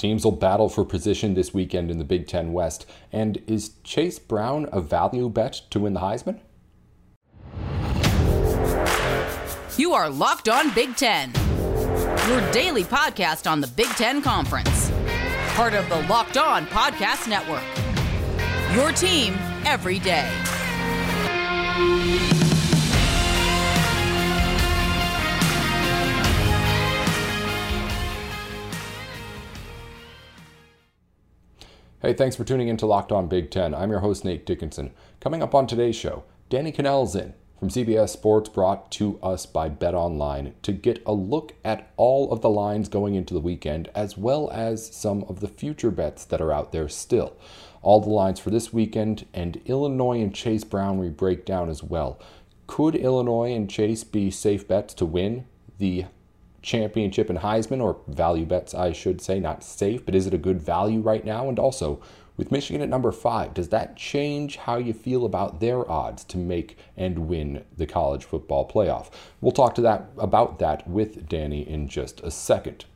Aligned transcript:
Teams 0.00 0.24
will 0.24 0.32
battle 0.32 0.70
for 0.70 0.82
position 0.82 1.34
this 1.34 1.52
weekend 1.52 1.90
in 1.90 1.98
the 1.98 2.04
Big 2.04 2.26
Ten 2.26 2.54
West. 2.54 2.86
And 3.12 3.42
is 3.46 3.72
Chase 3.84 4.18
Brown 4.18 4.66
a 4.72 4.80
value 4.80 5.28
bet 5.28 5.60
to 5.68 5.80
win 5.80 5.92
the 5.92 6.00
Heisman? 6.00 6.40
You 9.76 9.92
are 9.92 10.08
Locked 10.08 10.48
On 10.48 10.72
Big 10.72 10.96
Ten, 10.96 11.34
your 12.30 12.50
daily 12.50 12.82
podcast 12.82 13.48
on 13.48 13.60
the 13.60 13.66
Big 13.66 13.88
Ten 13.88 14.22
Conference. 14.22 14.90
Part 15.48 15.74
of 15.74 15.86
the 15.90 16.00
Locked 16.08 16.38
On 16.38 16.64
Podcast 16.68 17.28
Network. 17.28 17.62
Your 18.74 18.92
team 18.92 19.34
every 19.66 19.98
day. 19.98 20.30
Hey, 32.02 32.14
thanks 32.14 32.34
for 32.34 32.44
tuning 32.44 32.68
in 32.68 32.78
to 32.78 32.86
Locked 32.86 33.12
On 33.12 33.28
Big 33.28 33.50
Ten. 33.50 33.74
I'm 33.74 33.90
your 33.90 34.00
host, 34.00 34.24
Nate 34.24 34.46
Dickinson. 34.46 34.92
Coming 35.20 35.42
up 35.42 35.54
on 35.54 35.66
today's 35.66 35.96
show, 35.96 36.24
Danny 36.48 36.72
Kanell's 36.72 37.14
in 37.14 37.34
from 37.58 37.68
CBS 37.68 38.08
Sports, 38.08 38.48
brought 38.48 38.90
to 38.92 39.18
us 39.22 39.44
by 39.44 39.68
BetOnline, 39.68 40.54
to 40.62 40.72
get 40.72 41.02
a 41.04 41.12
look 41.12 41.52
at 41.62 41.92
all 41.98 42.32
of 42.32 42.40
the 42.40 42.48
lines 42.48 42.88
going 42.88 43.16
into 43.16 43.34
the 43.34 43.40
weekend, 43.40 43.90
as 43.94 44.16
well 44.16 44.50
as 44.50 44.96
some 44.96 45.24
of 45.24 45.40
the 45.40 45.48
future 45.48 45.90
bets 45.90 46.24
that 46.24 46.40
are 46.40 46.54
out 46.54 46.72
there 46.72 46.88
still. 46.88 47.36
All 47.82 48.00
the 48.00 48.08
lines 48.08 48.40
for 48.40 48.48
this 48.48 48.72
weekend, 48.72 49.26
and 49.34 49.60
Illinois 49.66 50.22
and 50.22 50.34
Chase 50.34 50.64
Brown 50.64 50.96
we 50.96 51.10
break 51.10 51.44
down 51.44 51.68
as 51.68 51.82
well. 51.82 52.18
Could 52.66 52.96
Illinois 52.96 53.52
and 53.54 53.68
Chase 53.68 54.04
be 54.04 54.30
safe 54.30 54.66
bets 54.66 54.94
to 54.94 55.04
win 55.04 55.44
the 55.76 56.06
championship 56.62 57.30
and 57.30 57.38
Heisman, 57.38 57.82
or 57.82 57.98
value 58.08 58.46
bets, 58.46 58.74
I 58.74 58.92
should 58.92 59.20
say, 59.20 59.40
not 59.40 59.64
safe, 59.64 60.04
but 60.04 60.14
is 60.14 60.26
it 60.26 60.34
a 60.34 60.38
good 60.38 60.60
value 60.60 61.00
right 61.00 61.24
now? 61.24 61.48
And 61.48 61.58
also, 61.58 62.00
with 62.36 62.50
Michigan 62.50 62.80
at 62.80 62.88
number 62.88 63.12
five, 63.12 63.52
does 63.52 63.68
that 63.68 63.96
change 63.96 64.56
how 64.56 64.78
you 64.78 64.94
feel 64.94 65.26
about 65.26 65.60
their 65.60 65.88
odds 65.90 66.24
to 66.24 66.38
make 66.38 66.78
and 66.96 67.28
win 67.28 67.64
the 67.76 67.86
college 67.86 68.24
football 68.24 68.66
playoff? 68.66 69.10
We'll 69.40 69.52
talk 69.52 69.74
to 69.74 69.82
that 69.82 70.10
about 70.16 70.58
that 70.58 70.88
with 70.88 71.28
Danny 71.28 71.68
in 71.68 71.88
just 71.88 72.20
a 72.20 72.30
second. 72.30 72.86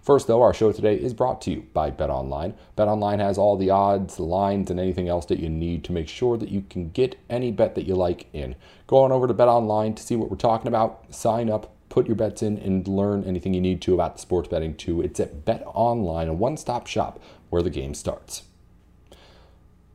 First, 0.00 0.26
though, 0.26 0.42
our 0.42 0.52
show 0.52 0.70
today 0.70 0.96
is 0.96 1.14
brought 1.14 1.40
to 1.42 1.50
you 1.50 1.66
by 1.72 1.90
BetOnline. 1.90 2.54
BetOnline 2.76 3.20
has 3.20 3.38
all 3.38 3.56
the 3.56 3.70
odds, 3.70 4.20
lines, 4.20 4.70
and 4.70 4.78
anything 4.78 5.08
else 5.08 5.24
that 5.26 5.38
you 5.38 5.48
need 5.48 5.82
to 5.84 5.92
make 5.92 6.08
sure 6.08 6.36
that 6.36 6.50
you 6.50 6.62
can 6.68 6.90
get 6.90 7.16
any 7.30 7.50
bet 7.50 7.74
that 7.74 7.86
you 7.86 7.94
like 7.94 8.26
in. 8.34 8.54
Go 8.86 8.98
on 8.98 9.12
over 9.12 9.26
to 9.26 9.34
BetOnline 9.34 9.96
to 9.96 10.02
see 10.02 10.16
what 10.16 10.30
we're 10.30 10.36
talking 10.36 10.68
about. 10.68 11.14
Sign 11.14 11.48
up, 11.48 11.73
put 11.94 12.08
your 12.08 12.16
bets 12.16 12.42
in 12.42 12.58
and 12.58 12.88
learn 12.88 13.22
anything 13.22 13.54
you 13.54 13.60
need 13.60 13.80
to 13.80 13.94
about 13.94 14.18
sports 14.18 14.48
betting 14.48 14.74
too. 14.74 15.00
It's 15.00 15.20
at 15.20 15.44
BetOnline, 15.44 16.26
a 16.26 16.32
one-stop 16.32 16.88
shop 16.88 17.22
where 17.50 17.62
the 17.62 17.70
game 17.70 17.94
starts. 17.94 18.42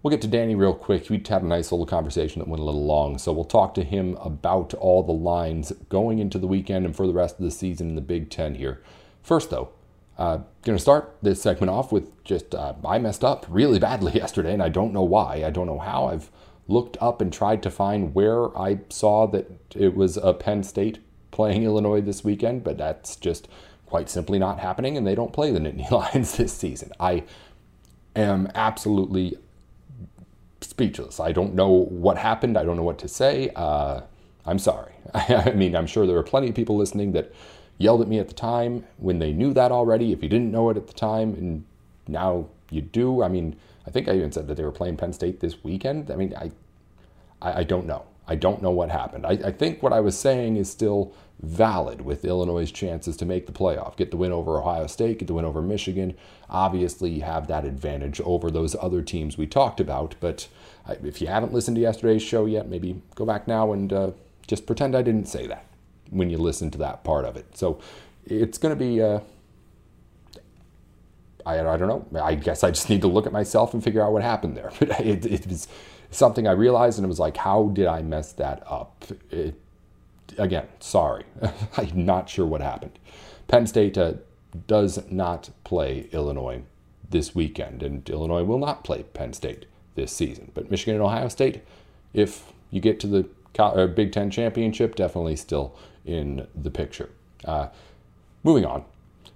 We'll 0.02 0.11
get 0.11 0.22
to 0.22 0.30
Danny 0.30 0.55
real 0.55 0.73
quick. 0.73 1.09
We 1.09 1.17
had 1.17 1.42
a 1.42 1.45
nice 1.45 1.73
little 1.73 1.86
conversation 1.86 2.39
that 2.39 2.47
went 2.47 2.61
a 2.61 2.66
little 2.66 2.86
long, 2.86 3.17
so 3.17 3.33
we'll 3.33 3.44
talk 3.44 3.73
to 3.73 3.83
him 3.83 4.16
about 4.22 4.73
all 4.75 5.03
the 5.03 5.11
lines 5.11 5.73
going 5.89 6.20
into 6.20 6.39
the 6.39 6.47
weekend 6.47 6.86
and 6.86 6.95
for 6.95 7.05
the 7.05 7.11
rest 7.11 7.38
of 7.38 7.44
the 7.44 7.52
season 7.52 7.89
in 7.89 7.95
the 7.95 8.02
Big 8.02 8.30
Ten 8.30 8.55
here. 8.55 8.81
First, 9.22 9.50
though, 9.50 9.67
uh, 10.17 10.38
going 10.64 10.77
to 10.77 10.81
start 10.81 11.17
this 11.22 11.42
segment 11.42 11.70
off 11.70 11.92
with 11.92 12.23
just 12.23 12.55
uh, 12.55 12.75
I 12.86 12.97
messed 13.00 13.25
up 13.25 13.45
really 13.50 13.77
badly 13.77 14.14
yesterday, 14.16 14.53
and 14.53 14.64
I 14.64 14.70
don't 14.70 14.94
know 14.94 15.03
why. 15.03 15.44
I 15.44 15.50
don't 15.50 15.67
know 15.67 15.80
how. 15.80 16.05
I've 16.05 16.31
looked 16.66 16.95
up 17.02 17.20
and 17.20 17.33
tried 17.33 17.61
to 17.64 17.70
find 17.70 18.16
where 18.16 18.58
I 18.58 18.80
saw 18.88 19.27
that 19.27 19.52
it 19.75 19.97
was 19.97 20.16
a 20.16 20.33
Penn 20.33 20.64
State 20.64 21.00
playing 21.40 21.64
Illinois 21.70 22.02
this 22.02 22.22
weekend, 22.22 22.66
but 22.66 22.78
that's 22.78 23.16
just 23.16 23.48
quite 23.86 24.09
simply 24.09 24.38
not 24.38 24.59
happening, 24.59 24.98
and 24.98 25.08
they 25.08 25.16
don't 25.16 25.32
play 25.32 25.52
the 25.52 25.59
Nittany 25.66 25.90
Lions 25.90 26.36
this 26.36 26.52
season. 26.52 26.92
I 27.00 27.23
am 28.14 28.52
absolutely 28.56 29.38
speechless. 30.60 31.17
I 31.17 31.32
don't 31.32 31.54
know 31.56 31.70
what 31.70 32.17
happened. 32.17 32.58
I 32.58 32.66
don't 32.66 32.76
know 32.76 32.84
what 32.84 33.00
to 33.00 33.08
say. 33.08 33.52
Uh, 33.55 34.02
I'm 34.45 34.60
sorry. 34.60 34.92
I 35.14 35.52
mean, 35.52 35.78
I'm 35.78 35.88
sure 35.88 36.05
there 36.05 36.17
were 36.17 36.23
plenty 36.23 36.49
of 36.49 36.55
people 36.55 36.76
listening 36.76 37.14
that 37.14 37.32
yelled 37.78 38.02
at 38.02 38.10
me 38.10 38.20
at 38.20 38.28
the 38.28 38.33
time 38.33 38.86
when 38.98 39.20
they 39.20 39.32
knew 39.32 39.54
that 39.54 39.72
already. 39.72 40.11
If 40.11 40.22
you 40.22 40.28
didn't 40.28 40.52
know 40.52 40.70
it 40.70 40.76
at 40.76 40.88
the 40.88 40.94
time, 40.94 41.33
and 41.36 41.64
now 42.05 42.48
you 42.70 42.82
do. 42.82 43.23
I 43.23 43.30
mean, 43.30 43.55
I 43.88 43.92
think 43.92 44.10
I 44.10 44.16
even 44.17 44.33
said 44.33 44.48
that 44.49 44.55
they 44.55 44.66
were 44.66 44.73
playing 44.73 44.98
Penn 44.98 45.14
State 45.14 45.39
this 45.39 45.64
weekend. 45.64 46.11
I 46.11 46.17
mean, 46.17 46.36
I, 46.36 46.52
I, 47.42 47.60
I 47.60 47.64
don't 47.64 47.86
know. 47.88 48.04
I 48.30 48.36
don't 48.36 48.62
know 48.62 48.70
what 48.70 48.92
happened. 48.92 49.26
I, 49.26 49.32
I 49.32 49.52
think 49.52 49.82
what 49.82 49.92
I 49.92 50.00
was 50.02 50.17
saying 50.17 50.56
is 50.56 50.70
still 50.70 51.14
valid 51.42 52.02
with 52.02 52.23
Illinois' 52.23 52.70
chances 52.70 53.17
to 53.17 53.26
make 53.26 53.48
the 53.48 53.52
playoff. 53.52 53.98
Get 53.98 54.12
the 54.12 54.17
win 54.17 54.32
over 54.32 54.60
Ohio 54.60 54.86
State, 54.86 55.17
get 55.17 55.28
the 55.28 55.34
win 55.34 55.45
over 55.45 55.64
Michigan. 55.64 56.16
Obviously, 56.48 57.10
you 57.10 57.23
have 57.23 57.48
that 57.48 57.66
advantage 57.66 58.22
over 58.22 58.52
those 58.52 58.76
other 58.80 59.02
teams 59.02 59.36
we 59.36 59.48
talked 59.48 59.80
about. 59.80 60.14
But 60.20 60.48
if 61.04 61.22
you 61.22 61.28
haven't 61.28 61.54
listened 61.54 61.76
to 61.78 61.82
yesterday's 61.82 62.22
show 62.22 62.45
yet, 62.45 62.70
maybe 62.70 63.02
go 63.16 63.26
back 63.26 63.48
now 63.48 63.73
and 63.73 63.92
uh, 63.92 64.12
just 64.46 64.67
pretend 64.67 64.96
I 64.96 65.02
didn't 65.02 65.28
say 65.28 65.48
that 65.48 65.66
when 66.11 66.30
you 66.30 66.38
listen 66.38 66.70
to 66.72 66.78
that 66.78 67.04
part 67.04 67.26
of 67.26 67.36
it. 67.36 67.58
So 67.58 67.82
it's 68.26 68.60
going 68.60 68.78
to 68.78 68.80
be. 68.80 69.02
Uh, 69.02 69.22
I, 71.48 71.61
I 71.61 71.78
don't 71.78 71.88
know. 72.14 72.22
I 72.22 72.36
guess 72.36 72.64
I 72.64 72.70
just 72.70 72.92
need 72.92 73.02
to 73.02 73.08
look 73.08 73.26
at 73.26 73.32
myself 73.32 73.73
and 73.73 73.84
figure 73.84 74.04
out 74.04 74.11
what 74.11 74.22
happened 74.22 74.56
there. 74.56 74.72
But 74.80 75.00
it, 75.00 75.26
it 75.26 75.48
was 75.48 75.67
something 76.11 76.47
I 76.47 76.52
realized, 76.52 76.97
and 76.97 77.05
it 77.05 77.09
was 77.09 77.20
like, 77.20 77.37
how 77.37 77.70
did 77.70 77.87
I 77.87 78.02
mess 78.02 78.31
that 78.33 78.64
up? 78.67 79.05
It, 79.30 79.55
again, 80.37 80.67
sorry. 80.80 81.25
I'm 81.77 82.05
not 82.05 82.30
sure 82.30 82.45
what 82.45 82.61
happened. 82.61 82.97
Penn 83.47 83.67
State 83.67 83.97
uh, 83.97 84.14
does 84.67 84.99
not 85.11 85.49
play 85.64 86.08
Illinois 86.11 86.64
this 87.09 87.33
weekend, 87.33 87.83
and 87.83 88.08
Illinois 88.09 88.43
will 88.43 88.59
not 88.59 88.83
play 88.83 89.03
Penn 89.03 89.33
State 89.33 89.65
this 89.95 90.11
season. 90.11 90.52
But 90.53 90.71
Michigan 90.71 90.95
and 90.95 91.03
Ohio 91.03 91.27
State, 91.27 91.61
if 92.14 92.53
you 92.71 92.81
get 92.81 92.99
to 93.02 93.08
the 93.08 93.27
uh, 93.58 93.87
Big 93.87 94.11
Ten 94.11 94.30
championship, 94.30 94.95
definitely 94.95 95.36
still 95.36 95.75
in 96.05 96.48
the 96.55 96.71
picture. 96.71 97.09
Uh, 97.45 97.67
moving 98.43 98.65
on. 98.65 98.86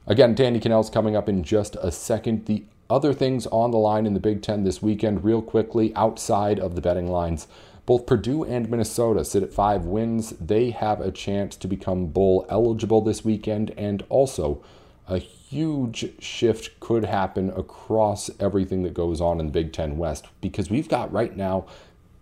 Again, 0.06 0.35
Danny 0.35 0.59
Kanell's 0.59 0.89
coming 0.89 1.16
up 1.16 1.29
in 1.29 1.44
just 1.44 1.75
a 1.81 1.91
second. 1.91 2.45
The 2.45 2.63
other 2.89 3.13
things 3.13 3.47
on 3.47 3.71
the 3.71 3.77
line 3.77 4.05
in 4.05 4.13
the 4.13 4.19
Big 4.19 4.41
Ten 4.41 4.63
this 4.63 4.81
weekend, 4.81 5.23
real 5.23 5.41
quickly, 5.41 5.94
outside 5.95 6.59
of 6.59 6.75
the 6.75 6.81
betting 6.81 7.07
lines. 7.07 7.47
Both 7.85 8.05
Purdue 8.05 8.44
and 8.44 8.69
Minnesota 8.69 9.25
sit 9.25 9.44
at 9.44 9.53
five 9.53 9.85
wins. 9.85 10.31
They 10.39 10.69
have 10.71 11.01
a 11.01 11.11
chance 11.11 11.55
to 11.57 11.67
become 11.67 12.07
bowl 12.07 12.45
eligible 12.49 13.01
this 13.01 13.25
weekend, 13.25 13.71
and 13.77 14.03
also 14.09 14.63
a 15.07 15.17
huge 15.17 16.13
shift 16.21 16.79
could 16.79 17.05
happen 17.05 17.49
across 17.51 18.29
everything 18.39 18.83
that 18.83 18.94
goes 18.94 19.19
on 19.19 19.39
in 19.39 19.47
the 19.47 19.51
Big 19.51 19.73
Ten 19.73 19.97
West 19.97 20.27
because 20.41 20.69
we've 20.69 20.88
got 20.88 21.11
right 21.11 21.35
now 21.35 21.65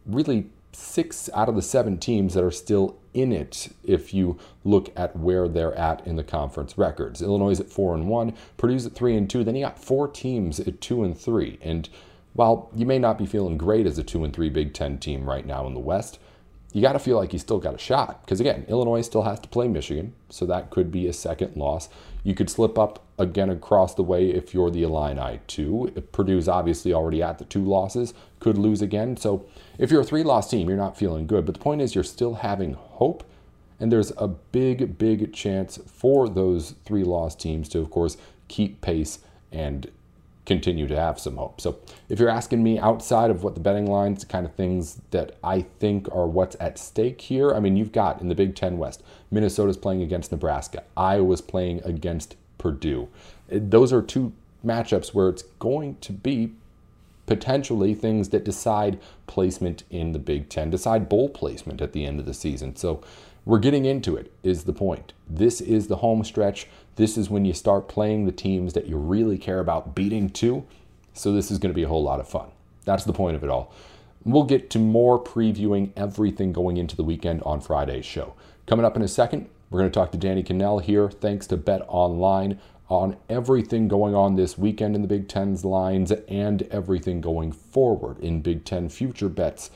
really 0.06 0.50
six 0.74 1.30
out 1.34 1.50
of 1.50 1.56
the 1.56 1.62
seven 1.62 1.98
teams 1.98 2.34
that 2.34 2.44
are 2.44 2.52
still 2.52 2.98
in 3.14 3.32
it 3.32 3.70
if 3.84 4.14
you 4.14 4.38
look 4.64 4.92
at 4.96 5.16
where 5.16 5.48
they're 5.48 5.76
at 5.76 6.06
in 6.08 6.16
the 6.16 6.24
conference 6.24 6.78
records. 6.78 7.22
Illinois 7.22 7.52
is 7.52 7.60
at 7.60 7.70
four 7.70 7.94
and 7.94 8.08
one, 8.08 8.34
Purdue's 8.58 8.86
at 8.86 8.94
three 8.94 9.16
and 9.16 9.30
two. 9.30 9.44
Then 9.44 9.56
you 9.56 9.66
got 9.66 9.84
four 9.84 10.08
teams 10.08 10.60
at 10.60 10.82
two 10.82 11.04
and 11.04 11.18
three. 11.18 11.60
And 11.62 11.90
while 12.34 12.70
you 12.76 12.86
may 12.86 13.00
not 13.00 13.18
be 13.18 13.26
feeling 13.26 13.58
great 13.58 13.86
as 13.86 13.98
a 13.98 14.04
two 14.04 14.24
and 14.24 14.34
three 14.34 14.50
Big 14.50 14.74
Ten 14.74 14.98
team 14.98 15.28
right 15.28 15.46
now 15.46 15.68
in 15.68 15.74
the 15.74 15.80
West, 15.80 16.20
you 16.74 16.82
got 16.82 16.94
to 16.94 17.00
feel 17.00 17.18
like 17.18 17.34
you 17.34 17.40
still 17.40 17.60
got 17.60 17.76
a 17.76 17.80
shot. 17.80 18.22
Because 18.22 18.40
again, 18.40 18.66
Illinois 18.70 19.02
still 19.02 19.24
has 19.24 19.40
to 19.42 19.50
play 19.50 19.68
Michigan, 19.68 20.14
so 20.30 20.46
that 20.46 20.70
could 20.70 20.92
be 20.92 21.08
a 21.08 21.14
second 21.14 21.58
loss. 21.58 21.90
You 22.24 22.34
could 22.34 22.50
slip 22.50 22.80
up 22.80 23.06
again 23.22 23.50
across 23.50 23.96
the 23.96 24.04
way 24.04 24.30
if 24.30 24.54
you're 24.54 24.72
the 24.72 24.84
Illini 24.84 25.40
too. 25.48 25.92
Purdue's 26.12 26.48
obviously 26.48 26.94
already 26.94 27.24
at 27.24 27.38
the 27.38 27.46
two 27.46 27.64
losses, 27.64 28.14
could 28.40 28.58
lose 28.58 28.82
again. 28.82 29.16
So 29.16 29.46
if 29.78 29.92
you're 29.92 30.02
a 30.02 30.06
three 30.06 30.24
loss 30.24 30.50
team, 30.50 30.68
you're 30.68 30.78
not 30.78 30.98
feeling 30.98 31.28
good. 31.28 31.46
But 31.46 31.54
the 31.54 31.62
point 31.62 31.82
is, 31.82 31.96
you're 31.96 32.04
still 32.04 32.36
having 32.36 32.74
hope. 32.74 33.24
And 33.80 33.92
there's 33.92 34.12
a 34.18 34.28
big, 34.28 34.98
big 34.98 35.34
chance 35.34 35.80
for 35.88 36.30
those 36.30 36.76
three 36.86 37.04
loss 37.04 37.36
teams 37.36 37.68
to, 37.70 37.80
of 37.80 37.90
course, 37.90 38.18
keep 38.48 38.82
pace 38.82 39.20
and 39.52 39.90
continue 40.46 40.88
to 40.88 40.96
have 40.96 41.20
some 41.20 41.38
hope. 41.38 41.62
So 41.62 41.80
if 42.10 42.20
you're 42.20 42.30
asking 42.30 42.64
me 42.64 42.80
outside 42.80 43.30
of 43.30 43.44
what 43.44 43.54
the 43.56 43.62
betting 43.62 43.88
lines, 43.88 44.24
kind 44.24 44.46
of 44.46 44.54
things 44.54 45.00
that 45.12 45.38
I 45.44 45.62
think 45.80 46.08
are 46.14 46.28
what's 46.28 46.56
at 46.60 46.78
stake 46.78 47.22
here, 47.22 47.54
I 47.54 47.60
mean, 47.60 47.78
you've 47.78 47.92
got 47.92 48.22
in 48.22 48.28
the 48.28 48.36
Big 48.36 48.56
Ten 48.56 48.78
West, 48.78 49.04
Minnesota's 49.30 49.78
playing 49.78 50.02
against 50.02 50.32
Nebraska, 50.32 50.84
Iowa's 50.98 51.42
playing 51.42 51.82
against 51.84 52.36
Purdue. 52.62 53.10
Those 53.50 53.92
are 53.92 54.04
two 54.04 54.34
matchups 54.64 55.16
where 55.16 55.30
it's 55.30 55.42
going 55.60 55.96
to 56.02 56.14
be 56.14 56.54
potentially 57.26 57.96
things 57.96 58.30
that 58.30 58.46
decide 58.46 59.00
placement 59.26 59.84
in 59.90 60.12
the 60.12 60.20
Big 60.20 60.48
Ten, 60.48 60.70
decide 60.70 61.10
bowl 61.10 61.28
placement 61.28 61.82
at 61.82 61.92
the 61.92 62.06
end 62.06 62.20
of 62.20 62.28
the 62.28 62.34
season. 62.34 62.76
So 62.76 63.02
we're 63.46 63.58
getting 63.58 63.86
into 63.86 64.16
it, 64.16 64.32
is 64.44 64.66
the 64.66 64.74
point. 64.74 65.14
This 65.28 65.60
is 65.60 65.88
the 65.88 65.98
home 65.98 66.24
stretch. 66.24 66.68
This 66.98 67.18
is 67.18 67.30
when 67.30 67.46
you 67.46 67.54
start 67.54 67.88
playing 67.88 68.26
the 68.26 68.32
teams 68.32 68.74
that 68.74 68.86
you 68.86 68.98
really 68.98 69.40
care 69.40 69.60
about 69.60 69.96
beating 69.96 70.30
too. 70.30 70.64
So 71.14 71.34
this 71.34 71.50
is 71.50 71.58
going 71.58 71.72
to 71.72 71.76
be 71.76 71.84
a 71.84 71.88
whole 71.88 72.04
lot 72.04 72.20
of 72.20 72.30
fun. 72.30 72.50
That's 72.86 73.06
the 73.06 73.14
point 73.14 73.36
of 73.36 73.44
it 73.44 73.50
all. 73.50 73.74
We'll 74.24 74.44
get 74.44 74.70
to 74.72 74.80
more 74.80 75.22
previewing 75.22 75.92
everything 75.96 76.54
going 76.54 76.78
into 76.78 76.96
the 76.96 77.04
weekend 77.04 77.42
on 77.42 77.60
Friday's 77.60 78.06
show. 78.06 78.36
Coming 78.68 78.86
up 78.86 78.96
in 78.96 79.02
a 79.02 79.08
second, 79.08 79.50
we're 79.72 79.80
going 79.80 79.90
to 79.90 79.94
talk 79.94 80.12
to 80.12 80.18
Danny 80.18 80.44
Kanell 80.44 80.82
here, 80.82 81.10
thanks 81.10 81.48
to 81.48 81.58
BetOnline, 81.58 82.60
on 82.90 83.16
everything 83.30 83.88
going 83.88 84.14
on 84.14 84.36
this 84.36 84.58
weekend 84.58 84.96
in 84.96 85.02
the 85.02 85.08
Big 85.08 85.30
Ten's 85.30 85.64
lines 85.64 86.12
and 86.28 86.64
everything 86.64 87.22
going 87.22 87.54
forward 87.54 88.20
in 88.20 88.42
Big 88.42 88.66
Ten 88.66 88.90
future 88.90 89.30
bets. 89.30 89.72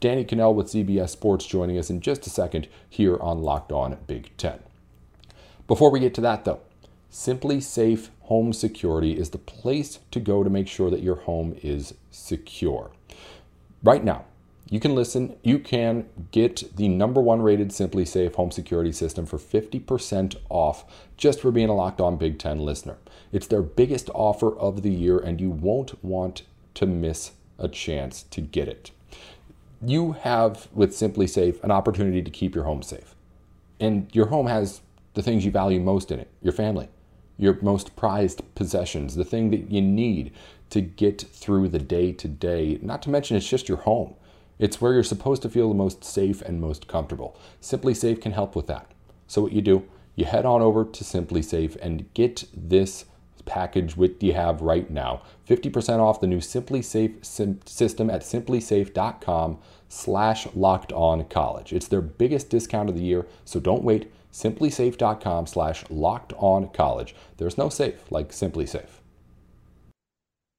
Danny 0.00 0.24
Kanell 0.24 0.52
with 0.52 0.66
CBS 0.66 1.10
Sports 1.10 1.46
joining 1.46 1.78
us 1.78 1.88
in 1.88 2.00
just 2.00 2.26
a 2.26 2.30
second 2.30 2.66
here 2.90 3.16
on 3.18 3.42
Locked 3.42 3.70
On 3.70 3.96
Big 4.08 4.36
Ten. 4.36 4.58
Before 5.68 5.92
we 5.92 6.00
get 6.00 6.14
to 6.14 6.20
that, 6.22 6.44
though, 6.44 6.60
SimpliSafe 7.12 8.08
Home 8.22 8.52
Security 8.52 9.16
is 9.16 9.30
the 9.30 9.38
place 9.38 10.00
to 10.10 10.18
go 10.18 10.42
to 10.42 10.50
make 10.50 10.66
sure 10.66 10.90
that 10.90 11.02
your 11.02 11.16
home 11.16 11.56
is 11.62 11.94
secure. 12.10 12.90
Right 13.84 14.02
now, 14.02 14.24
you 14.68 14.80
can 14.80 14.94
listen, 14.94 15.36
you 15.42 15.58
can 15.58 16.06
get 16.30 16.76
the 16.76 16.88
number 16.88 17.20
one 17.20 17.42
rated 17.42 17.70
SimpliSafe 17.70 18.34
home 18.34 18.50
security 18.50 18.92
system 18.92 19.26
for 19.26 19.38
50% 19.38 20.36
off 20.48 20.84
just 21.16 21.40
for 21.40 21.50
being 21.50 21.68
a 21.68 21.74
locked 21.74 22.00
on 22.00 22.16
Big 22.16 22.38
Ten 22.38 22.58
listener. 22.58 22.96
It's 23.32 23.46
their 23.46 23.62
biggest 23.62 24.08
offer 24.14 24.56
of 24.56 24.82
the 24.82 24.90
year, 24.90 25.18
and 25.18 25.40
you 25.40 25.50
won't 25.50 26.02
want 26.04 26.42
to 26.74 26.86
miss 26.86 27.32
a 27.58 27.68
chance 27.68 28.22
to 28.24 28.40
get 28.40 28.68
it. 28.68 28.90
You 29.84 30.12
have, 30.12 30.68
with 30.72 30.92
SimpliSafe 30.92 31.62
an 31.62 31.70
opportunity 31.70 32.22
to 32.22 32.30
keep 32.30 32.54
your 32.54 32.64
home 32.64 32.82
safe. 32.82 33.14
And 33.80 34.08
your 34.14 34.26
home 34.26 34.46
has 34.46 34.80
the 35.14 35.22
things 35.22 35.44
you 35.44 35.50
value 35.50 35.80
most 35.80 36.10
in 36.10 36.20
it 36.20 36.28
your 36.40 36.52
family, 36.52 36.88
your 37.36 37.58
most 37.60 37.94
prized 37.96 38.42
possessions, 38.54 39.16
the 39.16 39.24
thing 39.24 39.50
that 39.50 39.70
you 39.70 39.82
need 39.82 40.32
to 40.70 40.80
get 40.80 41.20
through 41.20 41.68
the 41.68 41.78
day 41.78 42.12
to 42.12 42.28
day. 42.28 42.78
Not 42.80 43.02
to 43.02 43.10
mention, 43.10 43.36
it's 43.36 43.48
just 43.48 43.68
your 43.68 43.78
home. 43.78 44.14
It's 44.62 44.80
where 44.80 44.92
you're 44.92 45.02
supposed 45.02 45.42
to 45.42 45.48
feel 45.48 45.68
the 45.68 45.74
most 45.74 46.04
safe 46.04 46.40
and 46.40 46.60
most 46.60 46.86
comfortable. 46.86 47.36
SimpliSafe 47.60 48.22
can 48.22 48.30
help 48.30 48.54
with 48.54 48.68
that. 48.68 48.92
So 49.26 49.42
what 49.42 49.50
you 49.50 49.60
do, 49.60 49.88
you 50.14 50.24
head 50.24 50.46
on 50.46 50.62
over 50.62 50.84
to 50.84 51.02
SimpliSafe 51.02 51.76
and 51.82 52.14
get 52.14 52.44
this 52.54 53.06
package 53.44 53.96
what 53.96 54.22
you 54.22 54.34
have 54.34 54.62
right 54.62 54.88
now. 54.88 55.22
50% 55.48 55.98
off 55.98 56.20
the 56.20 56.28
new 56.28 56.38
SimpliSafe 56.38 57.24
sim- 57.24 57.58
system 57.66 58.08
at 58.08 58.20
simplisafe.com 58.20 59.58
slash 59.88 60.46
locked 60.54 60.92
on 60.92 61.24
college. 61.24 61.72
It's 61.72 61.88
their 61.88 62.00
biggest 62.00 62.48
discount 62.48 62.88
of 62.88 62.94
the 62.94 63.02
year, 63.02 63.26
so 63.44 63.58
don't 63.58 63.82
wait. 63.82 64.12
Simplisafe.com 64.32 65.48
slash 65.48 65.82
locked 65.90 66.34
on 66.34 66.68
college. 66.68 67.16
There's 67.38 67.58
no 67.58 67.68
safe 67.68 68.12
like 68.12 68.28
SimpliSafe 68.28 69.00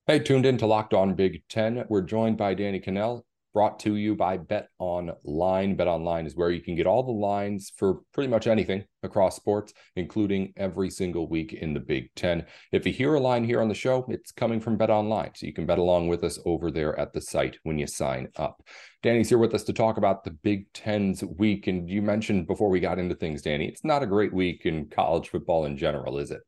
Hey, 0.07 0.19
tuned 0.19 0.45
in 0.45 0.57
to 0.57 0.65
Locked 0.65 0.93
On 0.93 1.13
Big 1.13 1.43
Ten. 1.47 1.85
We're 1.87 2.01
joined 2.01 2.35
by 2.35 2.53
Danny 2.53 2.81
Kanell, 2.81 3.23
brought 3.53 3.79
to 3.79 3.95
you 3.95 4.15
by 4.15 4.37
Bet 4.37 4.69
Online. 4.79 5.77
BetOnline 5.77 6.25
is 6.25 6.35
where 6.35 6.49
you 6.49 6.61
can 6.61 6.75
get 6.75 6.87
all 6.87 7.03
the 7.03 7.11
lines 7.11 7.71
for 7.77 7.99
pretty 8.13 8.29
much 8.29 8.47
anything 8.47 8.83
across 9.03 9.35
sports, 9.35 9.73
including 9.95 10.53
every 10.57 10.89
single 10.89 11.29
week 11.29 11.53
in 11.53 11.73
the 11.73 11.79
Big 11.79 12.13
Ten. 12.15 12.45
If 12.71 12.85
you 12.85 12.93
hear 12.93 13.15
a 13.15 13.19
line 13.19 13.43
here 13.43 13.61
on 13.61 13.69
the 13.69 13.75
show, 13.75 14.05
it's 14.09 14.31
coming 14.31 14.59
from 14.59 14.77
BetOnline, 14.77 15.37
so 15.37 15.45
you 15.45 15.53
can 15.53 15.65
bet 15.65 15.77
along 15.77 16.07
with 16.07 16.23
us 16.23 16.39
over 16.45 16.71
there 16.71 16.97
at 16.99 17.13
the 17.13 17.21
site 17.21 17.57
when 17.63 17.77
you 17.77 17.87
sign 17.87 18.27
up. 18.37 18.63
Danny's 19.01 19.29
here 19.29 19.37
with 19.37 19.53
us 19.53 19.63
to 19.65 19.73
talk 19.73 19.97
about 19.97 20.23
the 20.23 20.31
Big 20.31 20.71
Ten's 20.73 21.23
week. 21.23 21.67
And 21.67 21.89
you 21.89 22.01
mentioned 22.01 22.47
before 22.47 22.69
we 22.69 22.79
got 22.79 22.99
into 22.99 23.15
things, 23.15 23.41
Danny, 23.41 23.67
it's 23.67 23.83
not 23.83 24.01
a 24.01 24.07
great 24.07 24.33
week 24.33 24.65
in 24.65 24.89
college 24.89 25.29
football 25.29 25.65
in 25.65 25.77
general, 25.77 26.17
is 26.17 26.31
it? 26.31 26.41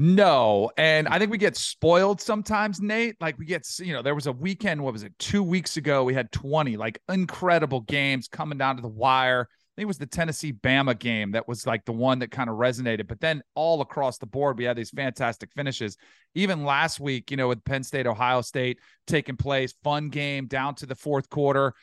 No. 0.00 0.70
And 0.76 1.08
I 1.08 1.18
think 1.18 1.32
we 1.32 1.38
get 1.38 1.56
spoiled 1.56 2.20
sometimes, 2.20 2.80
Nate. 2.80 3.16
Like 3.20 3.36
we 3.36 3.44
get, 3.44 3.66
you 3.80 3.92
know, 3.92 4.00
there 4.00 4.14
was 4.14 4.28
a 4.28 4.32
weekend, 4.32 4.80
what 4.80 4.92
was 4.92 5.02
it, 5.02 5.12
two 5.18 5.42
weeks 5.42 5.76
ago? 5.76 6.04
We 6.04 6.14
had 6.14 6.30
20 6.30 6.76
like 6.76 7.02
incredible 7.08 7.80
games 7.80 8.28
coming 8.28 8.58
down 8.58 8.76
to 8.76 8.82
the 8.82 8.88
wire. 8.88 9.48
I 9.50 9.70
think 9.74 9.82
it 9.82 9.86
was 9.86 9.98
the 9.98 10.06
Tennessee 10.06 10.52
Bama 10.52 10.96
game 10.96 11.32
that 11.32 11.48
was 11.48 11.66
like 11.66 11.84
the 11.84 11.92
one 11.92 12.20
that 12.20 12.30
kind 12.30 12.48
of 12.48 12.58
resonated. 12.58 13.08
But 13.08 13.20
then 13.20 13.42
all 13.56 13.80
across 13.80 14.18
the 14.18 14.26
board, 14.26 14.56
we 14.56 14.62
had 14.62 14.76
these 14.76 14.90
fantastic 14.90 15.50
finishes. 15.56 15.96
Even 16.36 16.64
last 16.64 17.00
week, 17.00 17.32
you 17.32 17.36
know, 17.36 17.48
with 17.48 17.64
Penn 17.64 17.82
State, 17.82 18.06
Ohio 18.06 18.40
State 18.40 18.78
taking 19.08 19.36
place, 19.36 19.74
fun 19.82 20.10
game 20.10 20.46
down 20.46 20.76
to 20.76 20.86
the 20.86 20.94
fourth 20.94 21.28
quarter. 21.28 21.74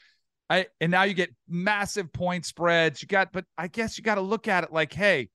I, 0.50 0.68
and 0.80 0.90
now 0.90 1.04
you 1.04 1.16
get 1.16 1.36
massive 1.50 2.14
point 2.14 2.46
spreads. 2.46 3.02
You 3.02 3.10
got, 3.10 3.34
but 3.34 3.44
I 3.58 3.68
guess 3.68 3.98
you 3.98 4.06
got 4.06 4.16
to 4.16 4.22
look 4.22 4.48
at 4.48 4.64
it 4.64 4.72
like, 4.72 4.94
hey, 4.94 5.28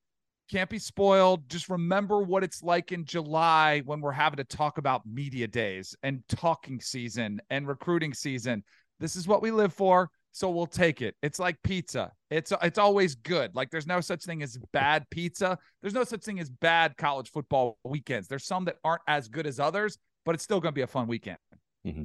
can't 0.51 0.71
be 0.71 0.79
spoiled. 0.79 1.49
Just 1.49 1.69
remember 1.69 2.21
what 2.23 2.43
it's 2.43 2.63
like 2.63 2.93
in 2.93 3.05
July 3.05 3.83
when 3.85 4.01
we're 4.01 4.11
having 4.11 4.39
to 4.39 4.45
talk 4.45 4.79
about 4.79 5.07
media 5.07 5.47
days 5.47 5.95
and 6.03 6.23
talking 6.29 6.81
season 6.81 7.41
and 7.51 7.69
recruiting 7.69 8.13
season. 8.13 8.65
This 8.99 9.17
is 9.17 9.29
what 9.29 9.43
we 9.43 9.51
live 9.51 9.73
for, 9.73 10.11
so 10.33 10.51
we'll 10.51 10.67
take 10.67 11.03
it. 11.03 11.15
It's 11.23 11.39
like 11.39 11.57
pizza. 11.63 12.11
It's 12.31 12.53
it's 12.63 12.79
always 12.79 13.15
good. 13.15 13.55
Like 13.55 13.71
there's 13.71 13.87
no 13.87 14.01
such 14.01 14.25
thing 14.25 14.43
as 14.43 14.59
bad 14.73 15.07
pizza. 15.11 15.57
There's 15.81 15.95
no 15.95 16.05
such 16.05 16.23
thing 16.23 16.41
as 16.41 16.51
bad 16.51 16.97
college 16.97 17.31
football 17.31 17.79
weekends. 17.85 18.27
There's 18.27 18.45
some 18.45 18.65
that 18.65 18.77
aren't 18.85 19.03
as 19.07 19.29
good 19.29 19.47
as 19.47 19.61
others, 19.61 19.99
but 20.27 20.35
it's 20.35 20.45
still 20.45 20.61
going 20.61 20.73
to 20.73 20.77
be 20.77 20.83
a 20.83 20.87
fun 20.87 21.07
weekend. 21.07 21.39
Mm-hmm. 21.87 22.03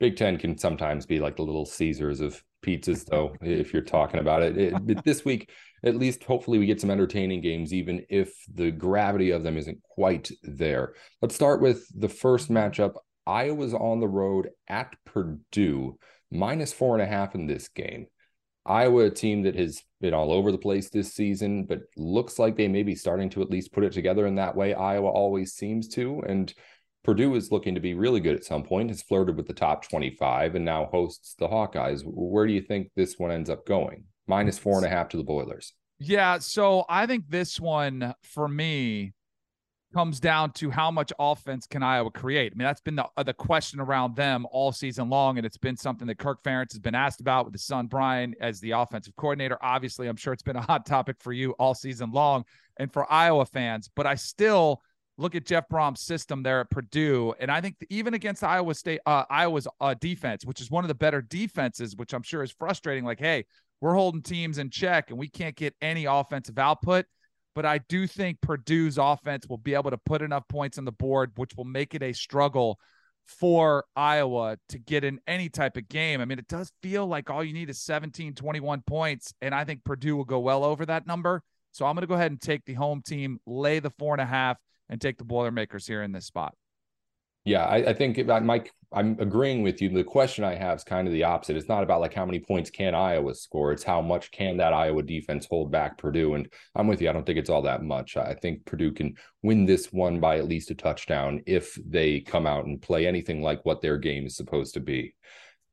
Big 0.00 0.16
Ten 0.16 0.38
can 0.38 0.58
sometimes 0.58 1.06
be 1.06 1.20
like 1.20 1.36
the 1.36 1.42
little 1.42 1.66
Caesars 1.66 2.20
of 2.20 2.42
pizzas, 2.64 3.04
though, 3.04 3.34
if 3.40 3.72
you're 3.72 3.82
talking 3.82 4.20
about 4.20 4.42
it. 4.42 4.56
it 4.56 5.04
this 5.04 5.24
week, 5.24 5.50
at 5.84 5.96
least, 5.96 6.24
hopefully, 6.24 6.58
we 6.58 6.66
get 6.66 6.80
some 6.80 6.90
entertaining 6.90 7.40
games, 7.40 7.72
even 7.72 8.04
if 8.08 8.32
the 8.52 8.70
gravity 8.70 9.30
of 9.30 9.42
them 9.42 9.56
isn't 9.56 9.82
quite 9.82 10.30
there. 10.42 10.94
Let's 11.20 11.34
start 11.34 11.60
with 11.60 11.86
the 11.94 12.08
first 12.08 12.50
matchup. 12.50 12.94
Iowa's 13.26 13.74
on 13.74 14.00
the 14.00 14.08
road 14.08 14.50
at 14.68 14.94
Purdue, 15.04 15.98
minus 16.30 16.72
four 16.72 16.94
and 16.94 17.02
a 17.02 17.06
half 17.06 17.34
in 17.34 17.46
this 17.46 17.68
game. 17.68 18.06
Iowa, 18.66 19.04
a 19.04 19.10
team 19.10 19.42
that 19.42 19.56
has 19.56 19.82
been 20.00 20.14
all 20.14 20.32
over 20.32 20.50
the 20.50 20.58
place 20.58 20.88
this 20.88 21.12
season, 21.12 21.64
but 21.64 21.80
looks 21.98 22.38
like 22.38 22.56
they 22.56 22.68
may 22.68 22.82
be 22.82 22.94
starting 22.94 23.28
to 23.30 23.42
at 23.42 23.50
least 23.50 23.72
put 23.72 23.84
it 23.84 23.92
together 23.92 24.26
in 24.26 24.36
that 24.36 24.56
way. 24.56 24.72
Iowa 24.72 25.10
always 25.10 25.52
seems 25.52 25.88
to. 25.88 26.22
And 26.26 26.52
Purdue 27.04 27.34
is 27.34 27.52
looking 27.52 27.74
to 27.74 27.80
be 27.80 27.92
really 27.92 28.18
good 28.18 28.34
at 28.34 28.44
some 28.44 28.62
point, 28.62 28.88
has 28.88 29.02
flirted 29.02 29.36
with 29.36 29.46
the 29.46 29.52
top 29.52 29.86
25 29.86 30.54
and 30.54 30.64
now 30.64 30.86
hosts 30.86 31.34
the 31.38 31.46
Hawkeyes. 31.46 32.02
Where 32.02 32.46
do 32.46 32.52
you 32.52 32.62
think 32.62 32.90
this 32.96 33.18
one 33.18 33.30
ends 33.30 33.50
up 33.50 33.66
going? 33.66 34.04
Minus 34.26 34.58
four 34.58 34.78
and 34.78 34.86
a 34.86 34.88
half 34.88 35.10
to 35.10 35.18
the 35.18 35.22
Boilers. 35.22 35.74
Yeah. 35.98 36.38
So 36.38 36.86
I 36.88 37.06
think 37.06 37.28
this 37.28 37.60
one 37.60 38.14
for 38.22 38.48
me 38.48 39.12
comes 39.92 40.18
down 40.18 40.50
to 40.52 40.70
how 40.70 40.90
much 40.90 41.12
offense 41.18 41.66
can 41.66 41.82
Iowa 41.82 42.10
create. 42.10 42.52
I 42.52 42.56
mean, 42.56 42.64
that's 42.64 42.80
been 42.80 42.96
the, 42.96 43.06
uh, 43.18 43.22
the 43.22 43.34
question 43.34 43.80
around 43.80 44.16
them 44.16 44.46
all 44.50 44.72
season 44.72 45.10
long. 45.10 45.36
And 45.36 45.46
it's 45.46 45.58
been 45.58 45.76
something 45.76 46.08
that 46.08 46.18
Kirk 46.18 46.42
Ferentz 46.42 46.72
has 46.72 46.80
been 46.80 46.94
asked 46.94 47.20
about 47.20 47.44
with 47.44 47.52
his 47.52 47.64
son, 47.64 47.86
Brian, 47.86 48.34
as 48.40 48.60
the 48.60 48.70
offensive 48.70 49.14
coordinator. 49.16 49.58
Obviously, 49.62 50.08
I'm 50.08 50.16
sure 50.16 50.32
it's 50.32 50.42
been 50.42 50.56
a 50.56 50.62
hot 50.62 50.86
topic 50.86 51.16
for 51.20 51.34
you 51.34 51.52
all 51.58 51.74
season 51.74 52.12
long 52.12 52.44
and 52.78 52.90
for 52.90 53.10
Iowa 53.12 53.44
fans, 53.44 53.90
but 53.94 54.06
I 54.06 54.14
still– 54.14 54.80
look 55.16 55.34
at 55.34 55.46
Jeff 55.46 55.68
Brohm's 55.68 56.00
system 56.00 56.42
there 56.42 56.60
at 56.60 56.70
Purdue, 56.70 57.34
and 57.38 57.50
I 57.50 57.60
think 57.60 57.76
even 57.90 58.14
against 58.14 58.42
Iowa 58.42 58.74
State, 58.74 59.00
uh, 59.06 59.24
Iowa's 59.30 59.68
uh, 59.80 59.94
defense, 59.94 60.44
which 60.44 60.60
is 60.60 60.70
one 60.70 60.84
of 60.84 60.88
the 60.88 60.94
better 60.94 61.22
defenses, 61.22 61.96
which 61.96 62.12
I'm 62.12 62.22
sure 62.22 62.42
is 62.42 62.50
frustrating. 62.50 63.04
Like, 63.04 63.20
hey, 63.20 63.44
we're 63.80 63.94
holding 63.94 64.22
teams 64.22 64.58
in 64.58 64.70
check, 64.70 65.10
and 65.10 65.18
we 65.18 65.28
can't 65.28 65.54
get 65.54 65.74
any 65.80 66.06
offensive 66.06 66.58
output. 66.58 67.06
But 67.54 67.64
I 67.64 67.78
do 67.78 68.06
think 68.08 68.40
Purdue's 68.40 68.98
offense 68.98 69.46
will 69.48 69.58
be 69.58 69.74
able 69.74 69.90
to 69.90 69.98
put 69.98 70.22
enough 70.22 70.48
points 70.48 70.78
on 70.78 70.84
the 70.84 70.92
board, 70.92 71.32
which 71.36 71.52
will 71.56 71.64
make 71.64 71.94
it 71.94 72.02
a 72.02 72.12
struggle 72.12 72.78
for 73.26 73.84
Iowa 73.94 74.58
to 74.70 74.78
get 74.78 75.04
in 75.04 75.20
any 75.26 75.48
type 75.48 75.76
of 75.76 75.88
game. 75.88 76.20
I 76.20 76.24
mean, 76.24 76.38
it 76.38 76.48
does 76.48 76.72
feel 76.82 77.06
like 77.06 77.30
all 77.30 77.44
you 77.44 77.52
need 77.52 77.70
is 77.70 77.80
17, 77.80 78.34
21 78.34 78.82
points, 78.82 79.32
and 79.40 79.54
I 79.54 79.64
think 79.64 79.84
Purdue 79.84 80.16
will 80.16 80.24
go 80.24 80.40
well 80.40 80.64
over 80.64 80.84
that 80.86 81.06
number. 81.06 81.42
So 81.70 81.86
I'm 81.86 81.94
going 81.94 82.02
to 82.02 82.08
go 82.08 82.14
ahead 82.14 82.30
and 82.30 82.40
take 82.40 82.64
the 82.64 82.74
home 82.74 83.02
team, 83.02 83.38
lay 83.46 83.78
the 83.78 83.90
four 83.90 84.14
and 84.14 84.20
a 84.20 84.26
half 84.26 84.58
and 84.94 85.00
take 85.00 85.18
the 85.18 85.24
Boilermakers 85.24 85.88
here 85.88 86.04
in 86.04 86.12
this 86.12 86.24
spot. 86.24 86.54
Yeah, 87.44 87.64
I, 87.64 87.90
I 87.90 87.94
think 87.94 88.16
uh, 88.16 88.40
Mike, 88.40 88.70
I'm 88.92 89.18
agreeing 89.18 89.64
with 89.64 89.82
you. 89.82 89.88
The 89.88 90.04
question 90.04 90.44
I 90.44 90.54
have 90.54 90.76
is 90.76 90.84
kind 90.84 91.08
of 91.08 91.12
the 91.12 91.24
opposite. 91.24 91.56
It's 91.56 91.68
not 91.68 91.82
about 91.82 92.00
like 92.00 92.14
how 92.14 92.24
many 92.24 92.38
points 92.38 92.70
can 92.70 92.94
Iowa 92.94 93.34
score. 93.34 93.72
It's 93.72 93.82
how 93.82 94.00
much 94.00 94.30
can 94.30 94.56
that 94.58 94.72
Iowa 94.72 95.02
defense 95.02 95.48
hold 95.50 95.72
back 95.72 95.98
Purdue. 95.98 96.34
And 96.34 96.48
I'm 96.76 96.86
with 96.86 97.02
you. 97.02 97.10
I 97.10 97.12
don't 97.12 97.26
think 97.26 97.40
it's 97.40 97.50
all 97.50 97.62
that 97.62 97.82
much. 97.82 98.16
I 98.16 98.34
think 98.34 98.64
Purdue 98.66 98.92
can 98.92 99.16
win 99.42 99.66
this 99.66 99.92
one 99.92 100.20
by 100.20 100.38
at 100.38 100.46
least 100.46 100.70
a 100.70 100.76
touchdown 100.76 101.42
if 101.44 101.76
they 101.84 102.20
come 102.20 102.46
out 102.46 102.66
and 102.66 102.80
play 102.80 103.04
anything 103.04 103.42
like 103.42 103.66
what 103.66 103.82
their 103.82 103.98
game 103.98 104.26
is 104.26 104.36
supposed 104.36 104.74
to 104.74 104.80
be. 104.80 105.16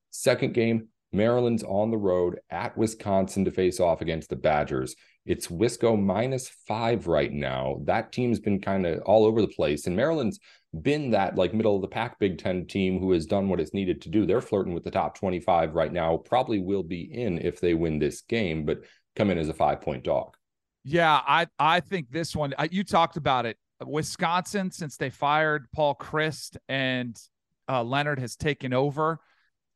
Second 0.10 0.56
game, 0.56 0.88
Maryland's 1.13 1.63
on 1.63 1.92
the 1.92 1.98
road 1.98 2.40
at 2.50 2.75
Wisconsin 2.75 3.46
to 3.46 3.51
face 3.51 3.80
off 3.80 4.01
against 4.01 4.32
the 4.32 4.36
Badgers. 4.36 4.96
It's 5.25 5.48
Wisco 5.48 6.01
minus 6.01 6.50
five 6.68 7.08
right 7.08 7.32
now. 7.32 7.82
That 7.86 8.12
team's 8.12 8.40
been 8.40 8.60
kind 8.60 8.86
of 8.86 9.01
all 9.04 9.25
over 9.25 9.42
the 9.42 9.48
place. 9.48 9.88
And 9.88 9.96
Maryland's 9.96 10.40
been 10.82 11.12
that 11.12 11.36
like 11.36 11.54
middle 11.54 11.75
of 11.75 11.82
the 11.82 11.88
pack 11.88 12.18
Big 12.18 12.38
Ten 12.38 12.66
team 12.66 13.00
who 13.00 13.12
has 13.12 13.25
done 13.25 13.50
what 13.50 13.60
it's 13.60 13.74
needed 13.74 14.01
to 14.01 14.10
do. 14.10 14.25
They're 14.25 14.42
flirting 14.42 14.74
with 14.74 14.84
the 14.84 14.92
top 14.92 15.18
25 15.18 15.75
right 15.75 15.92
now, 15.92 16.18
probably 16.18 16.60
will 16.60 16.84
be 16.84 17.01
in 17.01 17.38
if 17.40 17.60
they 17.60 17.74
win 17.74 18.00
this 18.00 18.22
game, 18.22 18.66
but 18.66 18.80
come 19.16 19.30
in 19.30 19.38
as 19.38 19.50
a 19.50 19.54
five 19.54 19.82
point 19.82 20.04
dog. 20.04 20.36
Yeah, 20.84 21.22
I, 21.28 21.48
I 21.60 21.80
think 21.82 22.10
this 22.10 22.36
one, 22.36 22.54
you 22.72 22.84
talked 22.84 23.18
about 23.18 23.46
it. 23.46 23.58
Wisconsin, 23.86 24.72
since 24.72 24.98
they 24.98 25.10
fired 25.10 25.68
Paul 25.74 25.96
Chryst 25.96 26.58
and 26.70 27.20
uh, 27.68 27.84
Leonard 27.84 28.20
has 28.20 28.36
taken 28.36 28.74
over, 28.74 29.20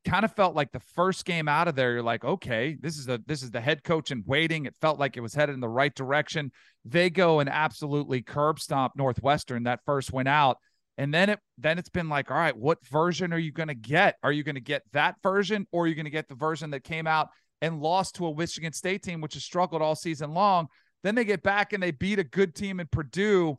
kind 0.05 0.23
of 0.23 0.33
felt 0.33 0.55
like 0.55 0.71
the 0.71 0.79
first 0.79 1.25
game 1.25 1.47
out 1.47 1.67
of 1.67 1.75
there, 1.75 1.93
you're 1.93 2.03
like, 2.03 2.23
okay, 2.23 2.77
this 2.79 2.97
is 2.97 3.05
the 3.05 3.21
this 3.25 3.43
is 3.43 3.51
the 3.51 3.61
head 3.61 3.83
coach 3.83 4.11
in 4.11 4.23
waiting. 4.25 4.65
It 4.65 4.75
felt 4.79 4.99
like 4.99 5.17
it 5.17 5.21
was 5.21 5.33
headed 5.33 5.55
in 5.55 5.61
the 5.61 5.67
right 5.67 5.93
direction. 5.93 6.51
They 6.85 7.09
go 7.09 7.39
and 7.39 7.49
absolutely 7.49 8.21
curb 8.21 8.59
stomp 8.59 8.93
Northwestern 8.95 9.63
that 9.63 9.81
first 9.85 10.13
went 10.13 10.27
out. 10.27 10.57
And 10.97 11.13
then 11.13 11.29
it 11.29 11.39
then 11.57 11.77
it's 11.77 11.89
been 11.89 12.07
like, 12.07 12.31
all 12.31 12.37
right, 12.37 12.55
what 12.55 12.85
version 12.87 13.33
are 13.33 13.37
you 13.37 13.51
going 13.51 13.67
to 13.67 13.75
get? 13.75 14.15
Are 14.23 14.31
you 14.31 14.43
going 14.43 14.55
to 14.55 14.61
get 14.61 14.83
that 14.93 15.15
version 15.21 15.67
or 15.71 15.83
are 15.83 15.87
you 15.87 15.95
going 15.95 16.05
to 16.05 16.11
get 16.11 16.29
the 16.29 16.35
version 16.35 16.69
that 16.71 16.83
came 16.83 17.07
out 17.07 17.29
and 17.61 17.81
lost 17.81 18.15
to 18.15 18.27
a 18.27 18.35
Michigan 18.35 18.73
State 18.73 19.03
team 19.03 19.21
which 19.21 19.33
has 19.33 19.43
struggled 19.43 19.81
all 19.81 19.95
season 19.95 20.33
long? 20.33 20.67
Then 21.03 21.15
they 21.15 21.25
get 21.25 21.43
back 21.43 21.73
and 21.73 21.83
they 21.83 21.91
beat 21.91 22.19
a 22.19 22.23
good 22.23 22.55
team 22.55 22.79
in 22.79 22.87
Purdue. 22.87 23.57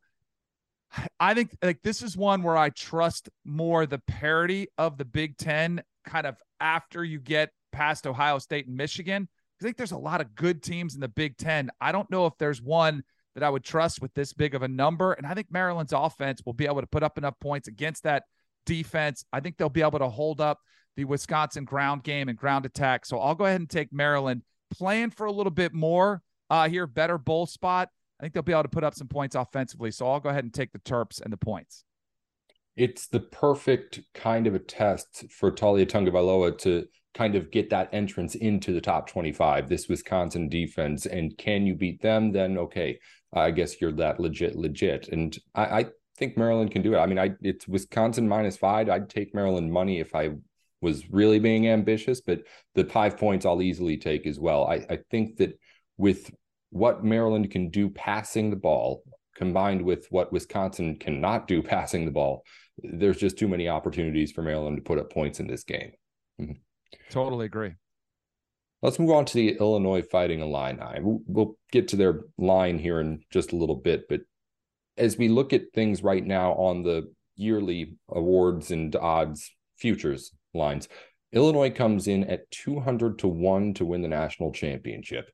I 1.21 1.35
think 1.35 1.57
like 1.63 1.83
this 1.83 2.03
is 2.03 2.17
one 2.17 2.43
where 2.43 2.57
I 2.57 2.71
trust 2.71 3.29
more 3.45 3.87
the 3.87 4.01
parity 4.07 4.69
of 4.79 4.97
the 4.97 5.05
Big 5.05 5.37
10 5.37 5.83
kind 6.07 6.27
of 6.27 6.37
after 6.61 7.05
you 7.05 7.21
get 7.21 7.51
past 7.73 8.07
Ohio 8.07 8.39
State 8.39 8.67
and 8.67 8.77
Michigan. 8.77 9.29
I 9.61 9.65
think 9.65 9.77
there's 9.77 9.93
a 9.93 9.99
lot 9.99 10.21
of 10.21 10.35
good 10.35 10.63
teams 10.63 10.95
in 10.95 11.01
the 11.01 11.09
Big 11.09 11.37
10. 11.37 11.71
I 11.81 11.93
don't 11.93 12.11
know 12.11 12.27
if 12.27 12.35
there's 12.39 12.61
one 12.61 13.03
that 13.35 13.45
I 13.45 13.51
would 13.51 13.65
trust 13.65 14.01
with 14.01 14.15
this 14.15 14.33
big 14.33 14.55
of 14.55 14.63
a 14.63 14.69
number. 14.69 15.13
And 15.13 15.27
I 15.27 15.35
think 15.35 15.49
Maryland's 15.51 15.93
offense 15.93 16.41
will 16.45 16.55
be 16.55 16.65
able 16.65 16.81
to 16.81 16.87
put 16.87 17.03
up 17.03 17.19
enough 17.19 17.39
points 17.39 17.69
against 17.69 18.05
that 18.05 18.25
defense. 18.65 19.25
I 19.33 19.41
think 19.41 19.57
they'll 19.57 19.69
be 19.69 19.83
able 19.83 19.99
to 19.99 20.09
hold 20.09 20.41
up 20.41 20.59
the 20.97 21.05
Wisconsin 21.05 21.65
ground 21.65 22.03
game 22.03 22.31
and 22.31 22.39
ground 22.39 22.65
attack. 22.65 23.05
So 23.05 23.19
I'll 23.19 23.35
go 23.35 23.45
ahead 23.45 23.61
and 23.61 23.69
take 23.69 23.93
Maryland 23.93 24.43
playing 24.71 25.11
for 25.11 25.27
a 25.27 25.33
little 25.33 25.51
bit 25.51 25.75
more 25.75 26.23
uh, 26.49 26.69
here, 26.69 26.87
better 26.87 27.19
bowl 27.19 27.47
spot. 27.47 27.91
I 28.19 28.25
think 28.25 28.33
they'll 28.33 28.43
be 28.43 28.53
able 28.53 28.63
to 28.63 28.69
put 28.71 28.85
up 28.85 28.95
some 28.95 29.09
points 29.09 29.35
offensively. 29.35 29.91
So 29.91 30.09
I'll 30.11 30.21
go 30.21 30.31
ahead 30.31 30.45
and 30.45 30.53
take 30.53 30.73
the 30.73 30.79
Terps 30.79 31.21
and 31.21 31.31
the 31.31 31.37
points. 31.37 31.85
It's 32.77 33.09
the 33.09 33.21
perfect 33.21 34.01
kind 34.15 34.47
of 34.47 34.55
a 34.55 34.59
test 34.59 35.25
for 35.31 35.51
Taulia 35.51 35.87
Tagovailoa 35.87 36.59
to 36.59 36.87
kind 37.15 37.35
of 37.35 37.51
get 37.51 37.71
that 37.71 37.89
entrance 37.93 38.35
into 38.35 38.75
the 38.75 38.81
top 38.81 39.09
25 39.09 39.71
this 39.71 39.89
wisconsin 39.89 40.51
defense 40.51 41.07
and 41.07 41.39
can 41.39 41.65
you 41.65 41.75
beat 41.75 42.03
them 42.03 42.31
then 42.31 42.59
okay 42.59 42.99
I 43.33 43.51
guess 43.51 43.81
you're 43.81 43.93
that 43.93 44.21
legit, 44.21 44.57
legit. 44.57 45.09
And 45.09 45.37
I, 45.55 45.65
I 45.65 45.87
think 46.17 46.37
Maryland 46.37 46.71
can 46.71 46.83
do 46.83 46.95
it. 46.95 46.99
I 46.99 47.07
mean, 47.07 47.19
I 47.19 47.33
it's 47.43 47.69
Wisconsin 47.69 48.29
minus 48.29 48.57
five. 48.57 48.89
I'd 48.89 49.11
take 49.11 49.35
Maryland 49.35 49.73
money 49.73 50.01
if 50.01 50.15
I 50.15 50.31
was 50.81 51.11
really 51.11 51.39
being 51.39 51.69
ambitious, 51.69 52.21
but 52.21 52.43
the 52.75 52.85
five 52.85 53.19
points 53.19 53.47
I'll 53.47 53.63
easily 53.63 53.97
take 53.97 54.27
as 54.27 54.39
well. 54.39 54.67
I, 54.67 54.87
I 54.89 54.99
think 55.11 55.37
that 55.39 55.59
with 55.97 56.31
what 56.71 57.05
Maryland 57.05 57.51
can 57.51 57.71
do 57.71 57.89
passing 57.91 58.51
the 58.51 58.57
ball, 58.57 59.03
combined 59.35 59.83
with 59.83 60.07
what 60.11 60.33
Wisconsin 60.33 60.97
cannot 60.97 61.49
do 61.49 61.63
passing 61.75 62.05
the 62.05 62.11
ball, 62.11 62.45
there's 62.79 63.19
just 63.19 63.39
too 63.39 63.49
many 63.49 63.69
opportunities 63.69 64.33
for 64.33 64.43
Maryland 64.43 64.77
to 64.77 64.83
put 64.83 64.99
up 64.99 65.13
points 65.13 65.41
in 65.41 65.47
this 65.47 65.65
game. 65.65 65.93
Mm-hmm. 66.41 66.53
Totally 67.11 67.47
agree. 67.47 67.73
Let's 68.83 68.99
move 68.99 69.11
on 69.11 69.25
to 69.25 69.35
the 69.35 69.57
Illinois 69.59 70.03
Fighting 70.03 70.41
Illini. 70.41 71.01
We'll 71.01 71.57
get 71.73 71.89
to 71.89 71.97
their 71.97 72.21
line 72.39 72.79
here 72.79 73.01
in 73.01 73.21
just 73.31 73.53
a 73.53 73.57
little 73.57 73.77
bit, 73.77 74.09
but 74.09 74.21
as 74.97 75.17
we 75.17 75.29
look 75.29 75.53
at 75.53 75.73
things 75.75 76.03
right 76.03 76.25
now 76.25 76.53
on 76.53 76.83
the 76.83 77.13
yearly 77.37 77.97
awards 78.09 78.71
and 78.71 78.95
odds 78.97 79.51
futures 79.77 80.33
lines, 80.55 80.89
Illinois 81.33 81.71
comes 81.71 82.07
in 82.07 82.25
at 82.25 82.51
200 82.51 83.19
to 83.19 83.29
1 83.29 83.75
to 83.75 83.85
win 83.85 84.03
the 84.03 84.09
national 84.09 84.53
championship. 84.53 85.31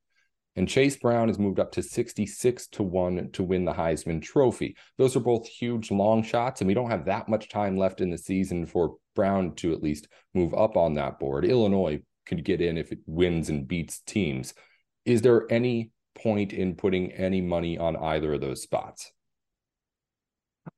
And 0.55 0.69
Chase 0.69 0.97
Brown 0.97 1.29
has 1.29 1.39
moved 1.39 1.59
up 1.59 1.73
to 1.73 1.83
66 1.83 2.67
to 2.69 2.83
1 2.83 3.31
to 3.33 3.43
win 3.43 3.65
the 3.65 3.73
Heisman 3.73 4.21
Trophy. 4.21 4.77
Those 4.99 5.17
are 5.17 5.21
both 5.21 5.49
huge 5.49 5.91
long 5.91 6.23
shots, 6.23 6.61
and 6.61 6.69
we 6.69 6.75
don't 6.75 6.91
have 6.91 7.07
that 7.07 7.29
much 7.29 7.49
time 7.49 7.77
left 7.79 8.01
in 8.01 8.11
the 8.11 8.19
season 8.19 8.67
for 8.67 8.97
Brown 9.15 9.55
to 9.57 9.73
at 9.73 9.83
least 9.83 10.09
move 10.35 10.53
up 10.53 10.77
on 10.77 10.95
that 10.95 11.19
board. 11.19 11.47
Illinois 11.47 12.03
could 12.27 12.45
get 12.45 12.61
in 12.61 12.77
if 12.77 12.93
it 12.93 12.99
wins 13.07 13.49
and 13.49 13.67
beats 13.67 14.01
teams. 14.01 14.53
Is 15.07 15.23
there 15.23 15.51
any 15.51 15.91
point 16.15 16.53
in 16.53 16.75
putting 16.75 17.13
any 17.13 17.41
money 17.41 17.79
on 17.79 17.97
either 17.97 18.35
of 18.35 18.43
those 18.43 18.63
spots? 18.63 19.11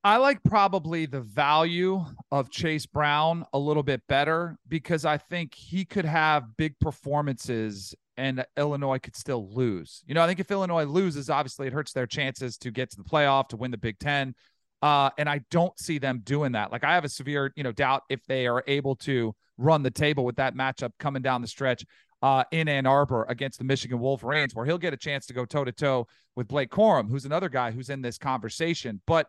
I 0.03 0.17
like 0.17 0.43
probably 0.45 1.07
the 1.07 1.21
value 1.21 2.03
of 2.31 2.49
Chase 2.49 2.87
Brown 2.87 3.45
a 3.53 3.59
little 3.59 3.83
bit 3.83 4.03
better 4.09 4.57
because 4.67 5.05
I 5.05 5.19
think 5.19 5.55
he 5.55 5.85
could 5.85 6.07
have 6.07 6.57
big 6.57 6.79
performances 6.79 7.95
and 8.17 8.45
Illinois 8.57 8.99
could 8.99 9.17
still 9.17 9.49
lose. 9.53 10.03
You 10.07 10.15
know, 10.15 10.23
I 10.23 10.27
think 10.27 10.41
if 10.41 10.51
Illinois 10.51 10.85
loses, 10.85 11.31
obviously 11.31 11.67
it 11.67 11.73
hurts 11.73 11.93
their 11.93 12.07
chances 12.07 12.57
to 12.59 12.71
get 12.71 12.91
to 12.91 12.97
the 12.97 13.05
playoff, 13.05 13.49
to 13.49 13.57
win 13.57 13.71
the 13.71 13.79
Big 13.79 13.99
Ten. 13.99 14.35
Uh, 14.83 15.11
and 15.17 15.29
I 15.29 15.41
don't 15.51 15.79
see 15.79 15.99
them 15.99 16.21
doing 16.25 16.53
that. 16.53 16.71
Like 16.71 16.85
I 16.85 16.95
have 16.95 17.05
a 17.05 17.09
severe, 17.09 17.53
you 17.57 17.63
know, 17.63 17.73
doubt 17.73 18.03
if 18.09 18.25
they 18.27 18.47
are 18.47 18.63
able 18.67 18.97
to 18.97 19.35
run 19.57 19.83
the 19.83 19.91
table 19.91 20.25
with 20.25 20.37
that 20.37 20.55
matchup 20.55 20.91
coming 20.99 21.23
down 21.23 21.41
the 21.41 21.49
stretch 21.49 21.85
uh, 22.23 22.45
in 22.51 22.69
Ann 22.69 22.87
Arbor 22.87 23.25
against 23.29 23.59
the 23.59 23.65
Michigan 23.65 23.99
Wolverines, 23.99 24.55
where 24.55 24.67
he'll 24.67 24.79
get 24.79 24.93
a 24.93 24.97
chance 24.97 25.27
to 25.27 25.35
go 25.35 25.45
toe 25.45 25.65
to 25.65 25.73
toe 25.73 26.07
with 26.37 26.49
Blake 26.49 26.71
Corum, 26.71 27.09
who's 27.09 27.25
another 27.25 27.49
guy 27.49 27.71
who's 27.71 27.91
in 27.91 28.03
this 28.03 28.19
conversation. 28.19 29.01
But 29.07 29.27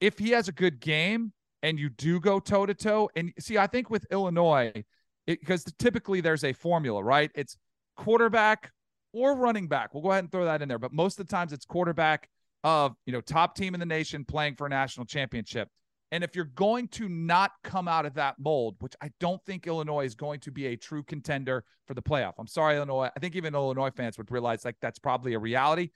if 0.00 0.18
he 0.18 0.30
has 0.30 0.48
a 0.48 0.52
good 0.52 0.80
game 0.80 1.32
and 1.62 1.78
you 1.78 1.88
do 1.90 2.20
go 2.20 2.38
toe 2.40 2.66
to 2.66 2.74
toe, 2.74 3.10
and 3.16 3.32
see, 3.38 3.58
I 3.58 3.66
think 3.66 3.90
with 3.90 4.06
Illinois, 4.10 4.84
because 5.26 5.64
typically 5.78 6.20
there's 6.20 6.44
a 6.44 6.52
formula, 6.52 7.02
right? 7.02 7.30
It's 7.34 7.56
quarterback 7.98 8.72
or 9.12 9.36
running 9.36 9.68
back. 9.68 9.92
We'll 9.92 10.02
go 10.02 10.12
ahead 10.12 10.24
and 10.24 10.32
throw 10.32 10.46
that 10.46 10.62
in 10.62 10.68
there, 10.68 10.78
but 10.78 10.92
most 10.92 11.20
of 11.20 11.26
the 11.26 11.30
times 11.30 11.52
it's 11.52 11.66
quarterback 11.66 12.30
of, 12.64 12.94
you 13.04 13.12
know, 13.12 13.20
top 13.20 13.54
team 13.54 13.74
in 13.74 13.80
the 13.80 13.86
nation 13.86 14.24
playing 14.24 14.54
for 14.54 14.66
a 14.66 14.70
national 14.70 15.04
championship. 15.04 15.68
And 16.10 16.24
if 16.24 16.34
you're 16.34 16.46
going 16.46 16.88
to 16.88 17.08
not 17.08 17.52
come 17.62 17.86
out 17.86 18.06
of 18.06 18.14
that 18.14 18.36
mold, 18.38 18.76
which 18.78 18.94
I 19.02 19.10
don't 19.20 19.44
think 19.44 19.66
Illinois 19.66 20.06
is 20.06 20.14
going 20.14 20.40
to 20.40 20.50
be 20.50 20.66
a 20.66 20.76
true 20.76 21.02
contender 21.02 21.64
for 21.86 21.92
the 21.92 22.00
playoff. 22.00 22.34
I'm 22.38 22.46
sorry, 22.46 22.76
Illinois. 22.76 23.10
I 23.14 23.20
think 23.20 23.36
even 23.36 23.54
Illinois 23.54 23.90
fans 23.90 24.16
would 24.16 24.30
realize 24.30 24.64
like 24.64 24.76
that's 24.80 24.98
probably 24.98 25.34
a 25.34 25.38
reality. 25.38 25.90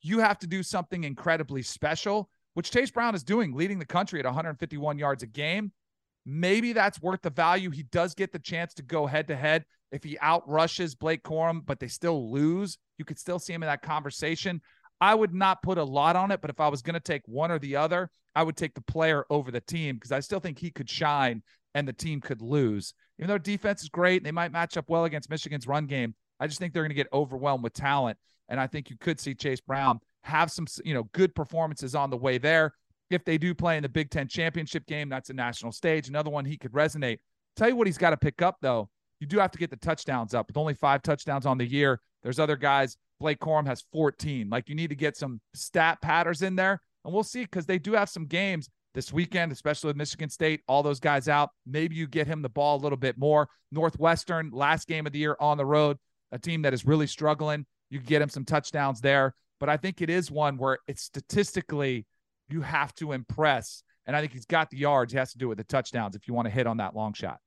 You 0.00 0.20
have 0.20 0.38
to 0.38 0.46
do 0.46 0.62
something 0.62 1.04
incredibly 1.04 1.62
special, 1.62 2.30
which 2.54 2.70
Chase 2.70 2.90
Brown 2.90 3.14
is 3.14 3.22
doing, 3.22 3.52
leading 3.52 3.78
the 3.78 3.84
country 3.84 4.20
at 4.20 4.24
151 4.24 4.98
yards 4.98 5.22
a 5.22 5.26
game. 5.26 5.72
Maybe 6.30 6.74
that's 6.74 7.00
worth 7.00 7.22
the 7.22 7.30
value. 7.30 7.70
He 7.70 7.84
does 7.84 8.14
get 8.14 8.32
the 8.32 8.38
chance 8.38 8.74
to 8.74 8.82
go 8.82 9.06
head 9.06 9.28
to 9.28 9.36
head. 9.36 9.64
If 9.90 10.04
he 10.04 10.18
outrushes 10.22 10.98
Blake 10.98 11.22
Corum, 11.22 11.64
but 11.64 11.80
they 11.80 11.88
still 11.88 12.30
lose, 12.30 12.76
you 12.98 13.06
could 13.06 13.18
still 13.18 13.38
see 13.38 13.54
him 13.54 13.62
in 13.62 13.66
that 13.68 13.80
conversation. 13.80 14.60
I 15.00 15.14
would 15.14 15.32
not 15.32 15.62
put 15.62 15.78
a 15.78 15.84
lot 15.84 16.16
on 16.16 16.30
it, 16.30 16.42
but 16.42 16.50
if 16.50 16.60
I 16.60 16.68
was 16.68 16.82
going 16.82 16.94
to 16.94 17.00
take 17.00 17.22
one 17.24 17.50
or 17.50 17.58
the 17.58 17.76
other, 17.76 18.10
I 18.34 18.42
would 18.42 18.58
take 18.58 18.74
the 18.74 18.82
player 18.82 19.24
over 19.30 19.50
the 19.50 19.62
team 19.62 19.94
because 19.94 20.12
I 20.12 20.20
still 20.20 20.38
think 20.38 20.58
he 20.58 20.70
could 20.70 20.90
shine 20.90 21.42
and 21.74 21.88
the 21.88 21.94
team 21.94 22.20
could 22.20 22.42
lose. 22.42 22.92
Even 23.18 23.28
though 23.28 23.38
defense 23.38 23.82
is 23.82 23.88
great, 23.88 24.22
they 24.22 24.30
might 24.30 24.52
match 24.52 24.76
up 24.76 24.90
well 24.90 25.06
against 25.06 25.30
Michigan's 25.30 25.66
run 25.66 25.86
game. 25.86 26.14
I 26.40 26.46
just 26.46 26.58
think 26.58 26.74
they're 26.74 26.82
going 26.82 26.90
to 26.90 26.94
get 26.94 27.08
overwhelmed 27.10 27.64
with 27.64 27.72
talent, 27.72 28.18
and 28.50 28.60
I 28.60 28.66
think 28.66 28.90
you 28.90 28.96
could 29.00 29.18
see 29.18 29.34
Chase 29.34 29.62
Brown 29.62 30.00
have 30.24 30.50
some, 30.50 30.66
you 30.84 30.92
know, 30.92 31.04
good 31.14 31.34
performances 31.34 31.94
on 31.94 32.10
the 32.10 32.18
way 32.18 32.36
there. 32.36 32.74
If 33.10 33.24
they 33.24 33.38
do 33.38 33.54
play 33.54 33.76
in 33.76 33.82
the 33.82 33.88
Big 33.88 34.10
Ten 34.10 34.28
championship 34.28 34.86
game, 34.86 35.08
that's 35.08 35.30
a 35.30 35.34
national 35.34 35.72
stage. 35.72 36.08
Another 36.08 36.30
one 36.30 36.44
he 36.44 36.56
could 36.56 36.72
resonate. 36.72 37.18
Tell 37.56 37.68
you 37.68 37.76
what, 37.76 37.86
he's 37.86 37.98
got 37.98 38.10
to 38.10 38.16
pick 38.16 38.42
up 38.42 38.56
though. 38.60 38.88
You 39.20 39.26
do 39.26 39.38
have 39.38 39.50
to 39.50 39.58
get 39.58 39.70
the 39.70 39.76
touchdowns 39.76 40.34
up. 40.34 40.46
With 40.48 40.56
only 40.56 40.74
five 40.74 41.02
touchdowns 41.02 41.46
on 41.46 41.58
the 41.58 41.66
year, 41.66 42.00
there's 42.22 42.38
other 42.38 42.56
guys 42.56 42.96
Blake 43.20 43.40
Corum 43.40 43.66
has 43.66 43.84
14. 43.92 44.48
Like 44.48 44.68
you 44.68 44.74
need 44.74 44.90
to 44.90 44.96
get 44.96 45.16
some 45.16 45.40
stat 45.54 46.00
patterns 46.00 46.42
in 46.42 46.56
there. 46.56 46.80
And 47.04 47.12
we'll 47.12 47.24
see 47.24 47.42
because 47.42 47.66
they 47.66 47.78
do 47.78 47.92
have 47.92 48.08
some 48.08 48.26
games 48.26 48.68
this 48.94 49.12
weekend, 49.12 49.52
especially 49.52 49.88
with 49.88 49.96
Michigan 49.96 50.30
State, 50.30 50.60
all 50.68 50.82
those 50.82 51.00
guys 51.00 51.28
out. 51.28 51.50
Maybe 51.66 51.94
you 51.96 52.06
get 52.06 52.26
him 52.26 52.42
the 52.42 52.48
ball 52.48 52.76
a 52.76 52.82
little 52.82 52.98
bit 52.98 53.18
more. 53.18 53.48
Northwestern, 53.70 54.50
last 54.52 54.88
game 54.88 55.06
of 55.06 55.12
the 55.12 55.18
year 55.18 55.36
on 55.40 55.56
the 55.56 55.66
road, 55.66 55.98
a 56.32 56.38
team 56.38 56.62
that 56.62 56.74
is 56.74 56.86
really 56.86 57.06
struggling. 57.06 57.66
You 57.90 58.00
get 58.00 58.22
him 58.22 58.28
some 58.28 58.44
touchdowns 58.44 59.00
there. 59.00 59.34
But 59.60 59.68
I 59.68 59.76
think 59.76 60.00
it 60.00 60.10
is 60.10 60.30
one 60.30 60.56
where 60.56 60.78
it's 60.86 61.02
statistically 61.02 62.06
you 62.48 62.62
have 62.62 62.94
to 62.96 63.12
impress. 63.12 63.82
And 64.06 64.16
I 64.16 64.20
think 64.20 64.32
he's 64.32 64.46
got 64.46 64.70
the 64.70 64.78
yards. 64.78 65.12
He 65.12 65.18
has 65.18 65.32
to 65.32 65.38
do 65.38 65.46
it 65.46 65.48
with 65.50 65.58
the 65.58 65.64
touchdowns 65.64 66.16
if 66.16 66.26
you 66.26 66.34
want 66.34 66.46
to 66.46 66.50
hit 66.50 66.66
on 66.66 66.78
that 66.78 66.96
long 66.96 67.12
shot 67.12 67.38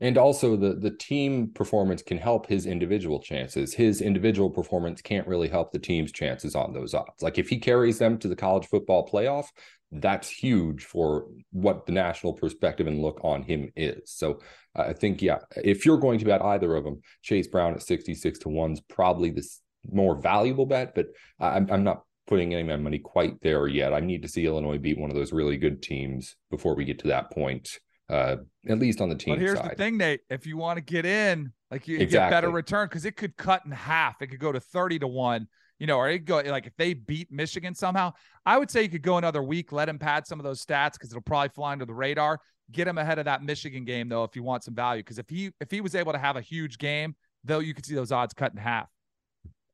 and 0.00 0.18
also 0.18 0.56
the 0.56 0.74
the 0.74 0.90
team 0.90 1.50
performance 1.54 2.02
can 2.02 2.18
help 2.18 2.46
his 2.46 2.66
individual 2.66 3.20
chances 3.20 3.74
his 3.74 4.00
individual 4.00 4.50
performance 4.50 5.00
can't 5.00 5.26
really 5.26 5.48
help 5.48 5.72
the 5.72 5.78
team's 5.78 6.12
chances 6.12 6.54
on 6.54 6.72
those 6.72 6.94
odds 6.94 7.22
like 7.22 7.38
if 7.38 7.48
he 7.48 7.58
carries 7.58 7.98
them 7.98 8.18
to 8.18 8.28
the 8.28 8.36
college 8.36 8.66
football 8.66 9.08
playoff 9.08 9.46
that's 9.92 10.28
huge 10.28 10.84
for 10.84 11.26
what 11.52 11.86
the 11.86 11.92
national 11.92 12.32
perspective 12.32 12.86
and 12.86 13.00
look 13.00 13.20
on 13.22 13.42
him 13.42 13.70
is 13.76 14.10
so 14.10 14.40
uh, 14.76 14.82
i 14.82 14.92
think 14.92 15.22
yeah 15.22 15.38
if 15.56 15.86
you're 15.86 15.98
going 15.98 16.18
to 16.18 16.24
bet 16.24 16.42
either 16.42 16.74
of 16.74 16.84
them 16.84 17.00
chase 17.22 17.46
brown 17.46 17.72
at 17.72 17.82
66 17.82 18.38
to 18.40 18.48
1 18.48 18.72
is 18.72 18.80
probably 18.80 19.30
the 19.30 19.46
more 19.90 20.16
valuable 20.16 20.66
bet 20.66 20.94
but 20.94 21.06
i'm, 21.40 21.70
I'm 21.70 21.84
not 21.84 22.02
putting 22.26 22.52
any 22.52 22.62
of 22.62 22.68
my 22.68 22.76
money 22.76 22.98
quite 22.98 23.40
there 23.42 23.66
yet 23.66 23.92
i 23.92 24.00
need 24.00 24.22
to 24.22 24.28
see 24.28 24.46
illinois 24.46 24.78
beat 24.78 24.98
one 24.98 25.10
of 25.10 25.16
those 25.16 25.32
really 25.32 25.56
good 25.56 25.82
teams 25.82 26.36
before 26.50 26.74
we 26.74 26.84
get 26.84 26.98
to 26.98 27.08
that 27.08 27.30
point 27.30 27.78
uh, 28.08 28.36
at 28.68 28.78
least 28.78 29.00
on 29.00 29.08
the 29.08 29.14
team. 29.14 29.34
But 29.34 29.40
here's 29.40 29.58
side. 29.58 29.72
the 29.72 29.74
thing, 29.74 29.96
Nate. 29.96 30.20
If 30.30 30.46
you 30.46 30.56
want 30.56 30.76
to 30.76 30.80
get 30.80 31.04
in, 31.04 31.52
like 31.70 31.88
you, 31.88 31.96
you 31.96 32.02
exactly. 32.02 32.26
get 32.26 32.36
better 32.36 32.50
return 32.50 32.86
because 32.88 33.04
it 33.04 33.16
could 33.16 33.36
cut 33.36 33.62
in 33.64 33.72
half. 33.72 34.22
It 34.22 34.28
could 34.28 34.38
go 34.38 34.52
to 34.52 34.60
30 34.60 35.00
to 35.00 35.08
one. 35.08 35.48
you 35.78 35.86
know, 35.86 35.98
or 35.98 36.08
it 36.08 36.24
go 36.24 36.40
like 36.40 36.66
if 36.66 36.76
they 36.76 36.94
beat 36.94 37.30
Michigan 37.30 37.74
somehow, 37.74 38.12
I 38.44 38.58
would 38.58 38.70
say 38.70 38.82
you 38.82 38.88
could 38.88 39.02
go 39.02 39.18
another 39.18 39.42
week, 39.42 39.72
let 39.72 39.88
him 39.88 39.98
pad 39.98 40.26
some 40.26 40.38
of 40.38 40.44
those 40.44 40.64
stats 40.64 40.92
because 40.92 41.10
it'll 41.10 41.22
probably 41.22 41.48
fly 41.50 41.72
under 41.72 41.84
the 41.84 41.94
radar. 41.94 42.40
Get 42.70 42.88
him 42.88 42.98
ahead 42.98 43.18
of 43.18 43.24
that 43.26 43.42
Michigan 43.42 43.84
game 43.84 44.08
though, 44.08 44.24
if 44.24 44.34
you 44.36 44.42
want 44.42 44.64
some 44.64 44.74
value. 44.74 45.02
Because 45.02 45.18
if 45.18 45.28
he 45.28 45.50
if 45.60 45.70
he 45.70 45.80
was 45.80 45.94
able 45.94 46.12
to 46.12 46.18
have 46.18 46.36
a 46.36 46.40
huge 46.40 46.78
game, 46.78 47.16
though, 47.44 47.58
you 47.58 47.74
could 47.74 47.86
see 47.86 47.94
those 47.94 48.12
odds 48.12 48.34
cut 48.34 48.52
in 48.52 48.58
half. 48.58 48.88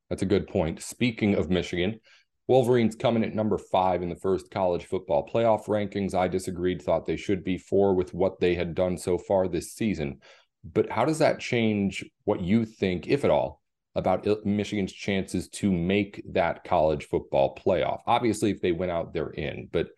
That's 0.08 0.22
a 0.22 0.26
good 0.26 0.46
point. 0.46 0.82
Speaking 0.82 1.34
of 1.34 1.48
Michigan, 1.50 2.00
Wolverines 2.48 2.96
coming 2.96 3.22
at 3.22 3.34
number 3.34 3.56
five 3.56 4.02
in 4.02 4.08
the 4.08 4.16
first 4.16 4.50
college 4.50 4.86
football 4.86 5.28
playoff 5.32 5.66
rankings. 5.66 6.14
I 6.14 6.28
disagreed, 6.28 6.82
thought 6.82 7.06
they 7.06 7.16
should 7.16 7.44
be 7.44 7.56
four 7.56 7.94
with 7.94 8.12
what 8.12 8.40
they 8.40 8.54
had 8.54 8.74
done 8.74 8.98
so 8.98 9.16
far 9.16 9.46
this 9.46 9.72
season. 9.72 10.20
But 10.64 10.90
how 10.90 11.04
does 11.04 11.18
that 11.18 11.40
change 11.40 12.04
what 12.24 12.40
you 12.40 12.64
think, 12.64 13.06
if 13.06 13.24
at 13.24 13.30
all, 13.30 13.62
about 13.94 14.26
Michigan's 14.44 14.92
chances 14.92 15.48
to 15.48 15.70
make 15.70 16.22
that 16.32 16.64
college 16.64 17.06
football 17.06 17.54
playoff? 17.54 18.00
Obviously, 18.06 18.50
if 18.50 18.60
they 18.60 18.72
win 18.72 18.90
out, 18.90 19.12
they're 19.12 19.30
in. 19.30 19.68
But 19.70 19.88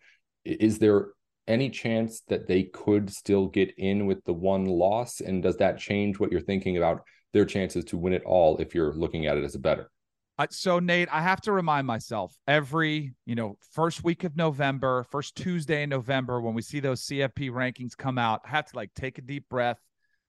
is 0.43 0.79
there 0.79 1.09
any 1.47 1.69
chance 1.69 2.21
that 2.27 2.47
they 2.47 2.63
could 2.63 3.11
still 3.11 3.47
get 3.47 3.73
in 3.77 4.05
with 4.05 4.23
the 4.25 4.33
one 4.33 4.65
loss? 4.65 5.19
And 5.19 5.41
does 5.41 5.57
that 5.57 5.79
change 5.79 6.19
what 6.19 6.31
you're 6.31 6.41
thinking 6.41 6.77
about 6.77 7.01
their 7.33 7.45
chances 7.45 7.85
to 7.85 7.97
win 7.97 8.13
it 8.13 8.23
all 8.23 8.57
if 8.57 8.73
you're 8.73 8.93
looking 8.93 9.25
at 9.25 9.37
it 9.37 9.43
as 9.43 9.55
a 9.55 9.59
better? 9.59 9.89
Uh, 10.37 10.47
so 10.49 10.79
Nate, 10.79 11.07
I 11.11 11.21
have 11.21 11.39
to 11.41 11.53
remind 11.53 11.87
myself 11.87 12.37
every, 12.45 13.13
you 13.25 13.35
know, 13.35 13.57
first 13.71 14.03
week 14.03 14.25
of 14.25 14.35
November, 14.35 15.05
first 15.09 15.35
Tuesday 15.35 15.83
in 15.83 15.89
November, 15.89 16.41
when 16.41 16.53
we 16.53 16.61
see 16.61 16.81
those 16.81 17.05
CFP 17.05 17.51
rankings 17.51 17.95
come 17.95 18.17
out, 18.17 18.41
I 18.45 18.49
have 18.49 18.65
to 18.65 18.75
like 18.75 18.93
take 18.95 19.17
a 19.17 19.21
deep 19.21 19.47
breath. 19.49 19.79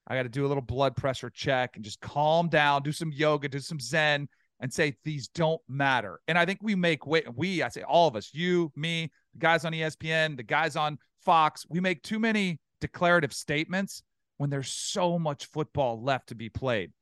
I 0.07 0.15
got 0.15 0.23
to 0.23 0.29
do 0.29 0.47
a 0.47 0.49
little 0.49 0.63
blood 0.63 0.95
pressure 0.95 1.31
check 1.31 1.75
and 1.75 1.85
just 1.85 2.01
calm 2.01 2.49
down, 2.49 2.83
do 2.83 2.93
some 2.93 3.11
yoga, 3.11 3.49
do 3.49 3.59
some 3.59 3.81
Zen, 3.81 4.29
and 4.61 4.73
say 4.73 4.95
these 5.05 5.27
don't 5.27 5.61
matter. 5.69 6.21
And 6.29 6.39
I 6.39 6.47
think 6.47 6.61
we 6.63 6.77
make 6.77 7.05
way. 7.05 7.25
We, 7.35 7.65
I 7.65 7.69
say 7.69 7.83
all 7.83 8.07
of 8.07 8.15
us, 8.15 8.31
you, 8.33 8.71
me, 8.77 9.11
the 9.33 9.41
guys 9.41 9.65
on 9.65 9.73
ESPN, 9.73 10.37
the 10.37 10.45
guys 10.45 10.77
on 10.77 10.99
Fox, 11.25 11.67
we 11.69 11.81
make 11.81 12.03
too 12.03 12.21
many 12.21 12.61
declarative 12.81 13.33
statements 13.33 14.05
when 14.37 14.51
there's 14.51 14.73
so 14.73 15.19
much 15.19 15.47
football 15.47 16.01
left 16.01 16.29
to 16.29 16.37
be 16.37 16.49
played. 16.49 16.93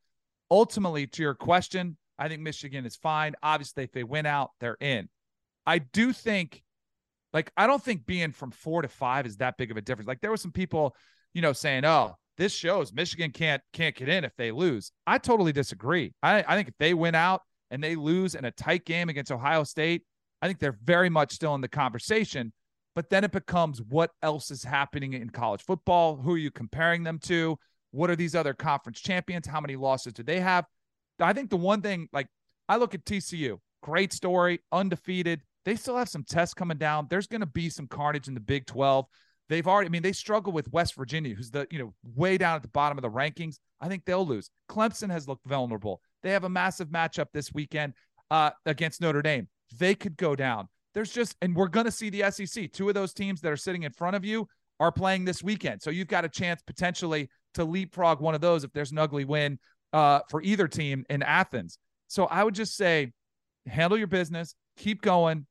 Ultimately, 0.49 1.05
to 1.05 1.21
your 1.21 1.35
question, 1.35 1.97
I 2.17 2.27
think 2.27 2.41
Michigan 2.41 2.85
is 2.85 2.95
fine. 2.95 3.33
Obviously, 3.43 3.83
if 3.83 3.91
they 3.91 4.03
win 4.03 4.25
out, 4.25 4.51
they're 4.59 4.77
in. 4.79 5.09
I 5.65 5.79
do 5.79 6.13
think, 6.13 6.63
like, 7.33 7.51
I 7.57 7.67
don't 7.67 7.83
think 7.83 8.05
being 8.05 8.31
from 8.31 8.51
four 8.51 8.81
to 8.81 8.87
five 8.87 9.25
is 9.25 9.37
that 9.37 9.57
big 9.57 9.71
of 9.71 9.77
a 9.77 9.81
difference. 9.81 10.07
Like, 10.07 10.21
there 10.21 10.31
were 10.31 10.37
some 10.37 10.51
people, 10.51 10.95
you 11.33 11.41
know, 11.41 11.53
saying, 11.53 11.85
"Oh, 11.85 12.15
this 12.37 12.53
shows 12.53 12.93
Michigan 12.93 13.31
can't 13.31 13.61
can't 13.73 13.95
get 13.95 14.09
in 14.09 14.23
if 14.23 14.35
they 14.37 14.51
lose." 14.51 14.91
I 15.05 15.17
totally 15.17 15.51
disagree. 15.51 16.13
I, 16.23 16.43
I 16.47 16.55
think 16.55 16.69
if 16.69 16.75
they 16.79 16.93
win 16.93 17.15
out 17.15 17.41
and 17.71 17.83
they 17.83 17.95
lose 17.95 18.35
in 18.35 18.45
a 18.45 18.51
tight 18.51 18.85
game 18.85 19.09
against 19.09 19.31
Ohio 19.31 19.63
State, 19.63 20.03
I 20.41 20.47
think 20.47 20.59
they're 20.59 20.77
very 20.83 21.09
much 21.09 21.33
still 21.33 21.55
in 21.55 21.61
the 21.61 21.67
conversation. 21.67 22.53
But 22.95 23.09
then 23.09 23.25
it 23.25 23.31
becomes 23.31 23.81
what 23.81 24.11
else 24.21 24.51
is 24.51 24.63
happening 24.63 25.13
in 25.13 25.29
college 25.29 25.61
football? 25.63 26.15
Who 26.15 26.31
are 26.33 26.37
you 26.37 26.51
comparing 26.51 27.03
them 27.03 27.19
to? 27.23 27.57
What 27.91 28.09
are 28.09 28.15
these 28.15 28.35
other 28.35 28.53
conference 28.53 29.01
champions? 29.01 29.47
How 29.47 29.59
many 29.59 29.75
losses 29.75 30.13
do 30.13 30.23
they 30.23 30.39
have? 30.39 30.65
I 31.19 31.33
think 31.33 31.49
the 31.49 31.57
one 31.57 31.81
thing, 31.81 32.09
like, 32.11 32.27
I 32.67 32.77
look 32.77 32.93
at 32.95 33.05
TCU, 33.05 33.59
great 33.81 34.13
story, 34.13 34.59
undefeated. 34.71 35.41
They 35.63 35.75
still 35.75 35.97
have 35.97 36.09
some 36.09 36.23
tests 36.23 36.53
coming 36.53 36.77
down. 36.77 37.07
There's 37.09 37.27
going 37.27 37.41
to 37.41 37.47
be 37.47 37.69
some 37.69 37.87
carnage 37.87 38.27
in 38.27 38.33
the 38.33 38.39
Big 38.39 38.65
12. 38.65 39.05
They've 39.47 39.67
already, 39.67 39.87
I 39.87 39.89
mean, 39.89 40.01
they 40.01 40.11
struggle 40.11 40.51
with 40.51 40.71
West 40.71 40.95
Virginia, 40.95 41.35
who's 41.35 41.51
the, 41.51 41.67
you 41.69 41.77
know, 41.77 41.93
way 42.15 42.37
down 42.37 42.55
at 42.55 42.63
the 42.63 42.67
bottom 42.69 42.97
of 42.97 43.03
the 43.03 43.09
rankings. 43.09 43.57
I 43.79 43.87
think 43.87 44.05
they'll 44.05 44.25
lose. 44.25 44.49
Clemson 44.69 45.11
has 45.11 45.27
looked 45.27 45.45
vulnerable. 45.45 46.01
They 46.23 46.31
have 46.31 46.43
a 46.43 46.49
massive 46.49 46.89
matchup 46.89 47.27
this 47.33 47.53
weekend 47.53 47.93
uh, 48.31 48.51
against 48.65 49.01
Notre 49.01 49.21
Dame. 49.21 49.47
They 49.77 49.93
could 49.93 50.17
go 50.17 50.35
down. 50.35 50.67
There's 50.95 51.11
just, 51.11 51.35
and 51.41 51.55
we're 51.55 51.67
going 51.67 51.85
to 51.85 51.91
see 51.91 52.09
the 52.09 52.31
SEC. 52.31 52.71
Two 52.71 52.87
of 52.87 52.95
those 52.95 53.13
teams 53.13 53.41
that 53.41 53.51
are 53.51 53.57
sitting 53.57 53.83
in 53.83 53.91
front 53.91 54.15
of 54.15 54.25
you 54.25 54.47
are 54.79 54.91
playing 54.91 55.25
this 55.25 55.43
weekend. 55.43 55.81
So 55.81 55.89
you've 55.89 56.07
got 56.07 56.25
a 56.25 56.29
chance 56.29 56.61
potentially 56.65 57.29
to 57.53 57.63
leapfrog 57.63 58.21
one 58.21 58.35
of 58.35 58.41
those 58.41 58.63
if 58.63 58.71
there's 58.73 58.91
an 58.91 58.97
ugly 58.97 59.25
win 59.25 59.59
uh, 59.95 60.19
for 60.29 60.41
either 60.41 60.67
team 60.67 61.05
in 61.09 61.23
Athens. 61.23 61.79
So 62.09 62.25
I 62.25 62.43
would 62.43 62.53
just 62.53 62.75
say, 62.75 63.13
handle 63.65 63.97
your 63.97 64.07
business, 64.07 64.53
keep 64.75 65.01
going. 65.01 65.47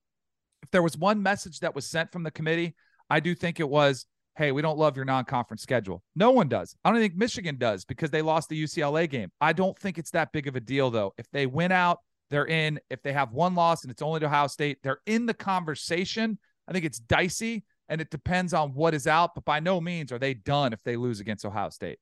If 0.62 0.70
there 0.70 0.82
was 0.82 0.98
one 0.98 1.22
message 1.22 1.60
that 1.60 1.74
was 1.74 1.86
sent 1.86 2.12
from 2.12 2.24
the 2.24 2.30
committee, 2.30 2.76
I 3.08 3.20
do 3.20 3.34
think 3.34 3.58
it 3.58 3.68
was, 3.68 4.04
hey, 4.36 4.52
we 4.52 4.60
don't 4.60 4.76
love 4.76 4.96
your 4.96 5.06
non 5.06 5.24
conference 5.24 5.62
schedule. 5.62 6.02
No 6.14 6.30
one 6.30 6.48
does. 6.48 6.76
I 6.84 6.90
don't 6.90 7.00
think 7.00 7.16
Michigan 7.16 7.56
does 7.56 7.86
because 7.86 8.10
they 8.10 8.20
lost 8.20 8.50
the 8.50 8.62
UCLA 8.62 9.08
game. 9.08 9.32
I 9.40 9.54
don't 9.54 9.78
think 9.78 9.96
it's 9.96 10.10
that 10.10 10.30
big 10.30 10.46
of 10.46 10.56
a 10.56 10.60
deal, 10.60 10.90
though. 10.90 11.14
If 11.16 11.30
they 11.30 11.46
win 11.46 11.72
out, 11.72 12.00
they're 12.28 12.46
in. 12.46 12.78
If 12.90 13.02
they 13.02 13.14
have 13.14 13.32
one 13.32 13.54
loss 13.54 13.82
and 13.82 13.90
it's 13.90 14.02
only 14.02 14.20
to 14.20 14.26
Ohio 14.26 14.48
State, 14.48 14.78
they're 14.82 15.00
in 15.06 15.24
the 15.24 15.34
conversation. 15.34 16.38
I 16.68 16.72
think 16.72 16.84
it's 16.84 16.98
dicey 16.98 17.64
and 17.88 17.98
it 17.98 18.10
depends 18.10 18.52
on 18.52 18.74
what 18.74 18.92
is 18.92 19.06
out, 19.06 19.34
but 19.34 19.46
by 19.46 19.60
no 19.60 19.80
means 19.80 20.12
are 20.12 20.18
they 20.18 20.34
done 20.34 20.74
if 20.74 20.82
they 20.84 20.96
lose 20.96 21.20
against 21.20 21.46
Ohio 21.46 21.70
State. 21.70 21.98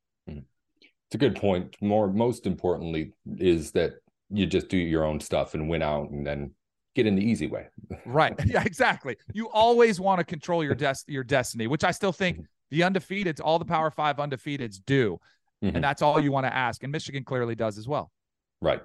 It's 1.13 1.17
a 1.17 1.19
good 1.19 1.37
point. 1.37 1.77
More, 1.83 2.11
most 2.11 2.47
importantly, 2.47 3.13
is 3.37 3.73
that 3.73 3.97
you 4.31 4.47
just 4.47 4.71
do 4.71 4.79
your 4.79 5.05
own 5.05 5.21
stuff 5.21 5.53
and 5.53 5.69
win 5.69 5.83
out, 5.83 6.09
and 6.09 6.27
then 6.27 6.53
get 6.95 7.07
in 7.07 7.17
the 7.17 7.23
easy 7.23 7.49
way. 7.49 7.67
right. 8.07 8.33
Yeah. 8.47 8.63
Exactly. 8.65 9.19
You 9.35 9.51
always 9.51 10.01
want 10.01 10.21
to 10.21 10.25
control 10.25 10.65
your 10.65 10.75
des- 10.75 11.05
your 11.09 11.23
destiny, 11.23 11.67
which 11.67 11.85
I 11.85 11.91
still 11.91 12.13
think 12.13 12.39
mm-hmm. 12.39 12.45
the 12.71 12.81
undefeateds, 12.81 13.43
all 13.45 13.59
the 13.59 13.67
Power 13.67 13.91
Five 13.91 14.17
undefeateds 14.17 14.81
do, 14.87 15.19
mm-hmm. 15.63 15.77
and 15.77 15.85
that's 15.85 16.01
all 16.01 16.19
you 16.19 16.33
want 16.33 16.47
to 16.47 16.55
ask. 16.55 16.83
And 16.83 16.91
Michigan 16.91 17.25
clearly 17.25 17.57
does 17.57 17.77
as 17.77 17.87
well. 17.87 18.11
Right. 18.63 18.81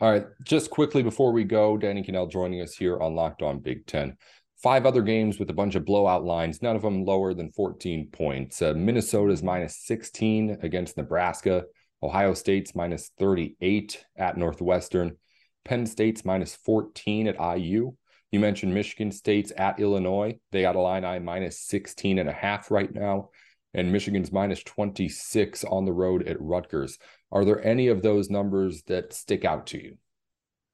All 0.00 0.10
right. 0.10 0.26
Just 0.42 0.68
quickly 0.68 1.04
before 1.04 1.30
we 1.30 1.44
go, 1.44 1.76
Danny 1.76 2.02
Kanell 2.02 2.28
joining 2.28 2.60
us 2.60 2.74
here 2.74 2.98
on 2.98 3.14
Locked 3.14 3.40
On 3.40 3.60
Big 3.60 3.86
Ten 3.86 4.16
five 4.62 4.86
other 4.86 5.02
games 5.02 5.38
with 5.38 5.50
a 5.50 5.54
bunch 5.54 5.74
of 5.74 5.84
blowout 5.84 6.24
lines, 6.24 6.62
none 6.62 6.76
of 6.76 6.82
them 6.82 7.04
lower 7.04 7.34
than 7.34 7.50
14 7.50 8.08
points. 8.12 8.62
Uh, 8.62 8.72
Minnesota's 8.74 9.42
minus 9.42 9.76
16 9.84 10.58
against 10.62 10.96
Nebraska. 10.96 11.64
Ohio 12.02 12.34
State's 12.34 12.74
minus 12.74 13.10
38 13.18 14.04
at 14.16 14.36
Northwestern. 14.36 15.16
Penn 15.64 15.86
State's 15.86 16.24
minus 16.24 16.56
14 16.56 17.28
at 17.28 17.58
IU. 17.58 17.92
You 18.30 18.40
mentioned 18.40 18.74
Michigan 18.74 19.12
State's 19.12 19.52
at 19.56 19.78
Illinois. 19.78 20.38
They 20.52 20.62
got 20.62 20.76
a 20.76 20.80
line 20.80 21.04
I 21.04 21.18
minus 21.18 21.60
16 21.60 22.18
and 22.18 22.28
a 22.28 22.32
half 22.32 22.70
right 22.70 22.92
now. 22.92 23.30
And 23.74 23.92
Michigan's 23.92 24.32
minus 24.32 24.62
26 24.62 25.64
on 25.64 25.84
the 25.84 25.92
road 25.92 26.26
at 26.28 26.40
Rutgers. 26.40 26.98
Are 27.30 27.44
there 27.44 27.64
any 27.64 27.88
of 27.88 28.02
those 28.02 28.30
numbers 28.30 28.82
that 28.82 29.12
stick 29.12 29.44
out 29.44 29.66
to 29.68 29.82
you? 29.82 29.96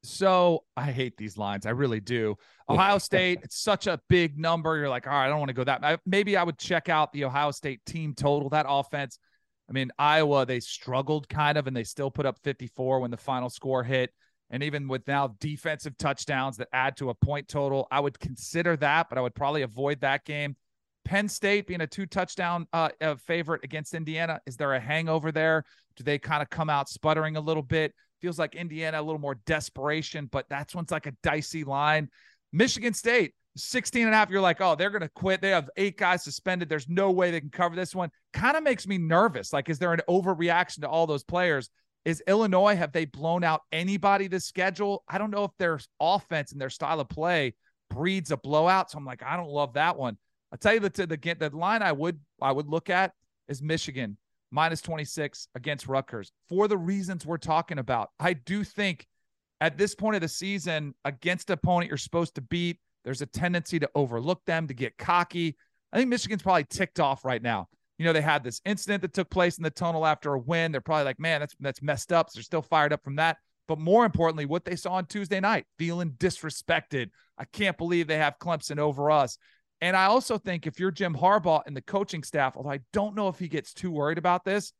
So 0.02 0.64
I 0.76 0.92
hate 0.92 1.16
these 1.16 1.36
lines. 1.36 1.66
I 1.66 1.70
really 1.70 2.00
do. 2.00 2.36
Ohio 2.68 2.98
State, 2.98 3.40
it's 3.42 3.60
such 3.60 3.86
a 3.86 4.00
big 4.08 4.38
number. 4.38 4.76
You're 4.76 4.88
like, 4.88 5.06
all 5.06 5.12
right, 5.12 5.26
I 5.26 5.28
don't 5.28 5.38
want 5.38 5.48
to 5.48 5.54
go 5.54 5.64
that. 5.64 6.00
Maybe 6.06 6.36
I 6.36 6.42
would 6.42 6.58
check 6.58 6.88
out 6.88 7.12
the 7.12 7.24
Ohio 7.24 7.50
State 7.50 7.84
team 7.84 8.14
total. 8.14 8.48
That 8.48 8.66
offense. 8.68 9.18
I 9.68 9.72
mean, 9.72 9.90
Iowa, 9.98 10.46
they 10.46 10.60
struggled 10.60 11.28
kind 11.28 11.58
of, 11.58 11.66
and 11.66 11.76
they 11.76 11.84
still 11.84 12.10
put 12.10 12.24
up 12.24 12.38
54 12.42 13.00
when 13.00 13.10
the 13.10 13.16
final 13.16 13.50
score 13.50 13.84
hit. 13.84 14.10
And 14.50 14.62
even 14.62 14.88
with 14.88 15.06
now 15.06 15.34
defensive 15.40 15.98
touchdowns 15.98 16.56
that 16.56 16.68
add 16.72 16.96
to 16.98 17.10
a 17.10 17.14
point 17.14 17.48
total, 17.48 17.86
I 17.90 18.00
would 18.00 18.18
consider 18.18 18.76
that, 18.78 19.10
but 19.10 19.18
I 19.18 19.20
would 19.20 19.34
probably 19.34 19.62
avoid 19.62 20.00
that 20.00 20.24
game. 20.24 20.56
Penn 21.04 21.28
State 21.28 21.66
being 21.66 21.80
a 21.82 21.86
two 21.86 22.06
touchdown 22.06 22.66
uh, 22.72 22.90
uh, 23.00 23.16
favorite 23.16 23.62
against 23.64 23.94
Indiana. 23.94 24.40
Is 24.46 24.56
there 24.56 24.74
a 24.74 24.80
hangover 24.80 25.32
there? 25.32 25.64
Do 25.96 26.04
they 26.04 26.18
kind 26.18 26.42
of 26.42 26.50
come 26.50 26.70
out 26.70 26.88
sputtering 26.88 27.36
a 27.36 27.40
little 27.40 27.62
bit? 27.62 27.94
Feels 28.20 28.38
like 28.38 28.54
Indiana 28.54 29.00
a 29.00 29.02
little 29.02 29.20
more 29.20 29.36
desperation, 29.46 30.26
but 30.30 30.46
that's 30.48 30.74
one's 30.74 30.90
like 30.90 31.06
a 31.06 31.12
dicey 31.22 31.64
line. 31.64 32.08
Michigan 32.52 32.94
State, 32.94 33.34
16 33.56 34.06
and 34.06 34.14
a 34.14 34.16
half. 34.16 34.30
You're 34.30 34.40
like, 34.40 34.60
oh, 34.60 34.74
they're 34.74 34.90
going 34.90 35.02
to 35.02 35.08
quit. 35.08 35.40
They 35.40 35.50
have 35.50 35.70
eight 35.76 35.96
guys 35.96 36.24
suspended. 36.24 36.68
There's 36.68 36.88
no 36.88 37.10
way 37.10 37.30
they 37.30 37.40
can 37.40 37.50
cover 37.50 37.76
this 37.76 37.94
one. 37.94 38.10
Kind 38.32 38.56
of 38.56 38.62
makes 38.62 38.86
me 38.86 38.98
nervous. 38.98 39.52
Like, 39.52 39.68
is 39.68 39.78
there 39.78 39.92
an 39.92 40.00
overreaction 40.08 40.80
to 40.80 40.88
all 40.88 41.06
those 41.06 41.24
players? 41.24 41.70
Is 42.04 42.22
Illinois, 42.26 42.76
have 42.76 42.92
they 42.92 43.04
blown 43.04 43.44
out 43.44 43.62
anybody 43.70 44.28
this 44.28 44.46
schedule? 44.46 45.04
I 45.08 45.18
don't 45.18 45.30
know 45.30 45.44
if 45.44 45.50
their 45.58 45.78
offense 46.00 46.52
and 46.52 46.60
their 46.60 46.70
style 46.70 47.00
of 47.00 47.08
play 47.08 47.54
breeds 47.90 48.30
a 48.30 48.36
blowout. 48.36 48.90
So 48.90 48.98
I'm 48.98 49.04
like, 49.04 49.22
I 49.22 49.36
don't 49.36 49.50
love 49.50 49.74
that 49.74 49.96
one. 49.96 50.16
I'll 50.50 50.58
tell 50.58 50.74
you 50.74 50.80
the, 50.80 50.90
the, 50.90 51.36
the 51.38 51.56
line 51.56 51.82
I 51.82 51.92
would 51.92 52.18
I 52.40 52.52
would 52.52 52.68
look 52.68 52.88
at 52.88 53.12
is 53.48 53.62
Michigan 53.62 54.16
minus 54.50 54.80
26 54.80 55.48
against 55.54 55.88
Rutgers 55.88 56.32
for 56.48 56.68
the 56.68 56.78
reasons 56.78 57.26
we're 57.26 57.38
talking 57.38 57.78
about. 57.78 58.10
I 58.18 58.32
do 58.32 58.64
think 58.64 59.06
at 59.60 59.76
this 59.76 59.94
point 59.94 60.16
of 60.16 60.22
the 60.22 60.28
season, 60.28 60.94
against 61.04 61.50
opponent 61.50 61.88
you're 61.88 61.96
supposed 61.98 62.34
to 62.36 62.40
beat, 62.40 62.78
there's 63.04 63.22
a 63.22 63.26
tendency 63.26 63.78
to 63.78 63.90
overlook 63.94 64.44
them, 64.44 64.68
to 64.68 64.74
get 64.74 64.98
cocky. 64.98 65.56
I 65.92 65.98
think 65.98 66.10
Michigan's 66.10 66.42
probably 66.42 66.64
ticked 66.64 67.00
off 67.00 67.24
right 67.24 67.42
now. 67.42 67.68
You 67.98 68.04
know, 68.04 68.12
they 68.12 68.20
had 68.20 68.44
this 68.44 68.60
incident 68.64 69.02
that 69.02 69.12
took 69.12 69.30
place 69.30 69.58
in 69.58 69.64
the 69.64 69.70
tunnel 69.70 70.06
after 70.06 70.34
a 70.34 70.38
win. 70.38 70.70
They're 70.70 70.80
probably 70.80 71.04
like, 71.04 71.18
man, 71.18 71.40
that's 71.40 71.54
that's 71.58 71.82
messed 71.82 72.12
up. 72.12 72.30
So 72.30 72.38
they're 72.38 72.44
still 72.44 72.62
fired 72.62 72.92
up 72.92 73.02
from 73.02 73.16
that. 73.16 73.38
But 73.66 73.78
more 73.78 74.04
importantly, 74.04 74.46
what 74.46 74.64
they 74.64 74.76
saw 74.76 74.92
on 74.94 75.06
Tuesday 75.06 75.40
night, 75.40 75.66
feeling 75.78 76.12
disrespected. 76.12 77.10
I 77.36 77.44
can't 77.44 77.76
believe 77.76 78.06
they 78.06 78.18
have 78.18 78.38
Clemson 78.38 78.78
over 78.78 79.10
us. 79.10 79.36
And 79.80 79.96
I 79.96 80.06
also 80.06 80.38
think 80.38 80.66
if 80.66 80.80
you're 80.80 80.90
Jim 80.90 81.14
Harbaugh 81.14 81.62
and 81.66 81.76
the 81.76 81.82
coaching 81.82 82.22
staff, 82.22 82.56
although 82.56 82.70
I 82.70 82.80
don't 82.92 83.14
know 83.14 83.28
if 83.28 83.38
he 83.38 83.48
gets 83.48 83.72
too 83.72 83.90
worried 83.90 84.18
about 84.18 84.44
this, 84.44 84.72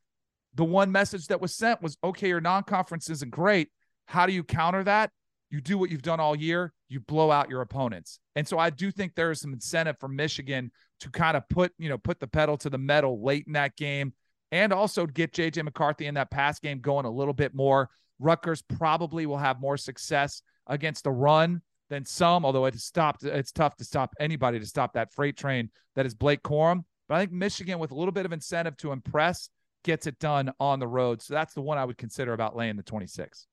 the 0.55 0.65
one 0.65 0.91
message 0.91 1.29
that 1.29 1.41
was 1.41 1.55
sent 1.55 1.83
was 1.83 1.97
okay, 2.03 2.29
your 2.29 2.41
non 2.41 2.65
conference 2.65 3.09
isn't 3.11 3.31
great. 3.31 3.69
How 4.07 4.27
do 4.27 4.33
you 4.33 4.43
counter 4.43 4.83
that? 4.85 5.11
you 5.51 5.61
do 5.61 5.79
what 5.79 5.91
you've 5.91 6.03
done 6.03 6.21
all 6.21 6.37
year, 6.37 6.73
you 6.89 7.01
blow 7.01 7.31
out 7.31 7.51
your 7.51 7.63
opponents. 7.63 8.19
And 8.37 8.47
so 8.47 8.59
I 8.59 8.71
do 8.71 8.91
think 8.91 9.15
there 9.15 9.31
is 9.31 9.41
some 9.41 9.53
incentive 9.53 9.99
for 9.99 10.09
Michigan 10.09 10.71
to 11.01 11.11
kind 11.11 11.37
of 11.37 11.49
put, 11.49 11.73
you 11.79 11.89
know, 11.89 11.99
put 11.99 12.21
the 12.21 12.27
pedal 12.27 12.57
to 12.59 12.71
the 12.71 12.79
metal 12.79 13.23
late 13.23 13.45
in 13.47 13.55
that 13.55 13.77
game 13.77 14.13
and 14.53 14.73
also 14.73 15.07
get 15.07 15.33
JJ 15.33 15.65
McCarthy 15.65 16.07
in 16.07 16.15
that 16.15 16.31
pass 16.31 16.59
game 16.59 16.81
going 16.81 17.07
a 17.07 17.11
little 17.11 17.35
bit 17.35 17.55
more. 17.55 17.91
Rutgers 18.19 18.63
probably 18.63 19.27
will 19.27 19.39
have 19.39 19.61
more 19.61 19.77
success 19.77 20.43
against 20.67 21.05
the 21.05 21.11
run 21.11 21.63
than 21.89 22.05
some, 22.05 22.45
although 22.45 22.67
it's 22.67 22.85
stopped. 22.85 23.25
It's 23.25 23.53
tough 23.53 23.77
to 23.77 23.85
stop 23.85 24.15
anybody 24.21 24.59
to 24.59 24.67
stop 24.67 24.93
that 24.95 25.13
freight 25.13 25.37
train 25.37 25.71
that 25.95 26.07
is 26.07 26.15
Blake 26.15 26.43
Corum. 26.43 26.85
But 27.09 27.17
I 27.17 27.21
think 27.21 27.33
Michigan, 27.33 27.79
with 27.79 27.91
a 27.91 27.95
little 27.95 28.13
bit 28.13 28.27
of 28.27 28.33
incentive 28.33 28.77
to 28.79 28.93
impress, 28.93 29.49
gets 29.85 30.07
it 30.07 30.19
done 30.19 30.53
on 30.61 30.79
the 30.79 30.87
road. 30.87 31.23
So 31.23 31.35
that's 31.35 31.55
the 31.55 31.63
one 31.63 31.79
I 31.79 31.85
would 31.85 31.99
consider 31.99 32.33
about 32.33 32.57
laying 32.57 32.77
the 32.77 32.83
26. 32.83 33.47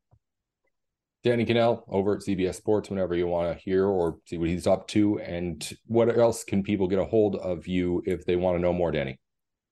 Danny 1.24 1.45
Kanell 1.45 1.84
over 1.88 2.13
at 2.13 2.21
CBS 2.21 2.56
Sports 2.56 2.89
whenever 2.89 3.15
you 3.15 3.26
want 3.26 3.52
to 3.52 3.63
hear 3.63 3.88
or 3.88 4.19
see 4.26 4.38
what 4.38 4.50
he's 4.50 4.67
up 4.67 4.88
to. 4.89 5.19
And 5.19 5.67
what 5.88 6.15
else 6.15 6.43
can 6.43 6.62
people 6.62 6.88
get 6.88 7.00
a 7.00 7.06
hold 7.06 7.38
of 7.38 7.67
you 7.67 8.04
if 8.06 8.26
they 8.26 8.36
want 8.36 8.58
to 8.58 8.62
know 8.62 8.74
more, 8.74 8.91
Danny? 8.91 9.19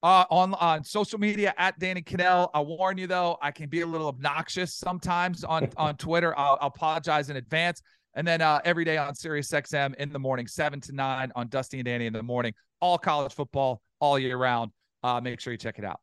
Uh, 0.02 0.26
on 0.32 0.54
on 0.56 0.84
social 0.84 1.20
media 1.20 1.54
at 1.58 1.80
Danny 1.80 2.02
Kanell. 2.02 2.50
I 2.54 2.60
warn 2.60 2.98
you 2.98 3.08
though, 3.08 3.38
I 3.42 3.52
can 3.52 3.70
be 3.70 3.82
a 3.82 3.86
little 3.86 4.08
obnoxious 4.08 4.74
sometimes 4.74 5.44
on 5.44 5.70
on 5.78 5.96
Twitter. 5.96 6.38
I'll, 6.38 6.58
I'll 6.60 6.68
apologize 6.68 7.30
in 7.30 7.38
advance. 7.38 7.82
And 8.16 8.28
then 8.28 8.42
uh, 8.42 8.62
every 8.64 8.86
day 8.86 8.98
on 8.98 9.16
Sirius 9.16 9.50
XM 9.50 9.96
in 9.96 10.12
the 10.12 10.20
morning, 10.20 10.48
seven 10.48 10.80
to 10.82 10.92
nine 10.94 11.32
on 11.36 11.48
Dusty 11.48 11.80
and 11.80 11.86
Danny 11.86 12.06
in 12.06 12.14
the 12.14 12.24
morning. 12.24 12.54
All 12.80 12.98
college 12.98 13.34
football 13.34 13.82
all 14.00 14.20
year 14.20 14.38
round. 14.38 14.72
Uh, 15.02 15.20
make 15.22 15.40
sure 15.40 15.54
you 15.54 15.58
check 15.58 15.80
it 15.80 15.86
out. 15.86 16.00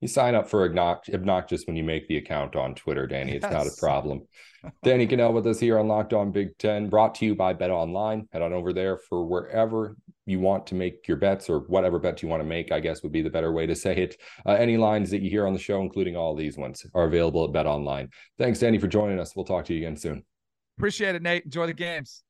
You 0.00 0.08
sign 0.08 0.34
up 0.34 0.50
for 0.50 0.64
obnoxious 0.64 1.64
when 1.66 1.76
you 1.76 1.84
make 1.84 2.08
the 2.08 2.18
account 2.18 2.56
on 2.56 2.74
Twitter, 2.74 3.06
Danny. 3.06 3.32
It's 3.32 3.42
yes. 3.42 3.52
not 3.52 3.66
a 3.66 3.70
problem. 3.78 4.26
Danny 4.82 5.06
Kanell 5.06 5.32
with 5.32 5.46
us 5.46 5.58
here 5.58 5.78
on 5.78 5.88
Locked 5.88 6.12
On 6.12 6.30
Big 6.30 6.58
Ten, 6.58 6.90
brought 6.90 7.14
to 7.16 7.24
you 7.24 7.34
by 7.34 7.54
BetOnline. 7.54 8.26
Head 8.30 8.42
on 8.42 8.52
over 8.52 8.74
there 8.74 8.98
for 8.98 9.24
wherever 9.24 9.96
you 10.26 10.40
want 10.40 10.66
to 10.66 10.74
make 10.74 11.08
your 11.08 11.16
bets 11.16 11.48
or 11.48 11.60
whatever 11.60 11.98
bets 11.98 12.22
you 12.22 12.28
want 12.28 12.42
to 12.42 12.46
make, 12.46 12.70
I 12.70 12.80
guess 12.80 13.02
would 13.02 13.12
be 13.12 13.22
the 13.22 13.30
better 13.30 13.52
way 13.52 13.66
to 13.66 13.74
say 13.74 13.96
it. 13.96 14.16
Uh, 14.44 14.52
any 14.52 14.76
lines 14.76 15.10
that 15.10 15.22
you 15.22 15.30
hear 15.30 15.46
on 15.46 15.54
the 15.54 15.58
show, 15.58 15.80
including 15.80 16.16
all 16.16 16.34
these 16.34 16.58
ones, 16.58 16.84
are 16.94 17.04
available 17.04 17.44
at 17.44 17.52
BetOnline. 17.52 18.08
Thanks, 18.38 18.58
Danny, 18.58 18.78
for 18.78 18.88
joining 18.88 19.18
us. 19.18 19.34
We'll 19.34 19.46
talk 19.46 19.64
to 19.66 19.72
you 19.74 19.80
again 19.80 19.96
soon. 19.96 20.24
Appreciate 20.78 21.14
it, 21.14 21.22
Nate. 21.22 21.44
Enjoy 21.44 21.66
the 21.66 21.72
games. 21.72 22.24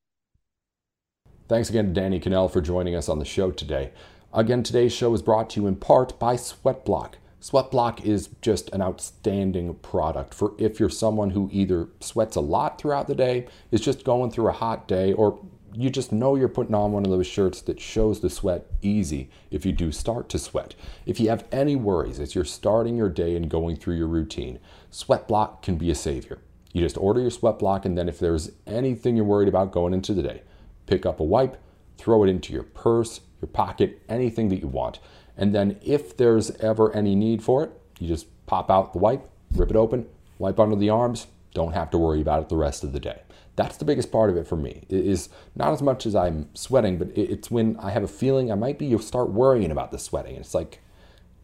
Thanks 1.47 1.69
again 1.69 1.87
to 1.87 1.93
Danny 1.93 2.19
Kanell 2.19 2.51
for 2.51 2.61
joining 2.61 2.95
us 2.95 3.09
on 3.09 3.19
the 3.19 3.25
show 3.25 3.51
today. 3.51 3.91
Again, 4.33 4.63
today's 4.63 4.93
show 4.93 5.13
is 5.13 5.21
brought 5.21 5.49
to 5.51 5.61
you 5.61 5.67
in 5.67 5.75
part 5.75 6.17
by 6.19 6.35
Sweatblock. 6.35 7.13
Sweatblock 7.41 8.03
is 8.03 8.29
just 8.41 8.69
an 8.71 8.81
outstanding 8.81 9.75
product 9.75 10.33
for 10.33 10.53
if 10.57 10.79
you're 10.79 10.89
someone 10.89 11.31
who 11.31 11.49
either 11.51 11.89
sweats 11.99 12.35
a 12.35 12.41
lot 12.41 12.79
throughout 12.79 13.07
the 13.07 13.15
day, 13.15 13.47
is 13.71 13.81
just 13.81 14.03
going 14.03 14.31
through 14.31 14.47
a 14.47 14.53
hot 14.53 14.87
day, 14.87 15.13
or 15.13 15.39
you 15.73 15.89
just 15.89 16.11
know 16.11 16.35
you're 16.35 16.47
putting 16.47 16.73
on 16.73 16.91
one 16.91 17.05
of 17.05 17.11
those 17.11 17.27
shirts 17.27 17.61
that 17.61 17.79
shows 17.79 18.21
the 18.21 18.29
sweat 18.29 18.65
easy 18.81 19.29
if 19.51 19.65
you 19.65 19.71
do 19.71 19.91
start 19.91 20.29
to 20.29 20.39
sweat. 20.39 20.73
If 21.05 21.19
you 21.19 21.29
have 21.29 21.45
any 21.51 21.75
worries 21.75 22.19
as 22.19 22.33
you're 22.33 22.45
starting 22.45 22.95
your 22.95 23.09
day 23.09 23.35
and 23.35 23.49
going 23.49 23.75
through 23.75 23.95
your 23.95 24.07
routine, 24.07 24.59
Sweatblock 24.91 25.61
can 25.61 25.77
be 25.77 25.91
a 25.91 25.95
savior. 25.95 26.39
You 26.75 26.81
just 26.81 26.97
order 26.97 27.21
your 27.21 27.29
Sweatblock, 27.29 27.85
and 27.85 27.97
then 27.97 28.09
if 28.09 28.19
there's 28.19 28.51
anything 28.67 29.15
you're 29.15 29.23
worried 29.23 29.47
about 29.47 29.71
going 29.71 29.93
into 29.93 30.13
the 30.13 30.21
day, 30.21 30.41
pick 30.87 31.05
up 31.05 31.21
a 31.21 31.23
wipe, 31.23 31.55
throw 31.97 32.25
it 32.25 32.27
into 32.27 32.51
your 32.51 32.63
purse, 32.63 33.21
your 33.39 33.47
pocket, 33.47 34.01
anything 34.09 34.49
that 34.49 34.59
you 34.59 34.67
want. 34.67 34.99
And 35.37 35.55
then 35.55 35.79
if 35.81 36.17
there's 36.17 36.51
ever 36.57 36.93
any 36.93 37.15
need 37.15 37.41
for 37.41 37.63
it, 37.63 37.71
you 37.97 38.09
just 38.09 38.27
pop 38.45 38.69
out 38.69 38.91
the 38.91 38.99
wipe, 38.99 39.25
rip 39.53 39.69
it 39.69 39.77
open, 39.77 40.05
wipe 40.37 40.59
under 40.59 40.75
the 40.75 40.89
arms, 40.89 41.27
don't 41.53 41.71
have 41.71 41.91
to 41.91 41.97
worry 41.97 42.19
about 42.19 42.41
it 42.41 42.49
the 42.49 42.57
rest 42.57 42.83
of 42.83 42.91
the 42.91 42.99
day. 42.99 43.21
That's 43.55 43.77
the 43.77 43.85
biggest 43.85 44.11
part 44.11 44.29
of 44.29 44.35
it 44.35 44.45
for 44.45 44.57
me. 44.57 44.83
It 44.89 45.05
is 45.05 45.29
not 45.55 45.71
as 45.71 45.81
much 45.81 46.05
as 46.05 46.13
I'm 46.13 46.49
sweating, 46.55 46.97
but 46.97 47.17
it's 47.17 47.49
when 47.49 47.77
I 47.77 47.91
have 47.91 48.03
a 48.03 48.07
feeling 48.09 48.51
I 48.51 48.55
might 48.55 48.77
be, 48.77 48.85
you 48.85 48.99
start 48.99 49.29
worrying 49.29 49.71
about 49.71 49.91
the 49.91 49.97
sweating. 49.97 50.35
It's 50.35 50.53
like, 50.53 50.81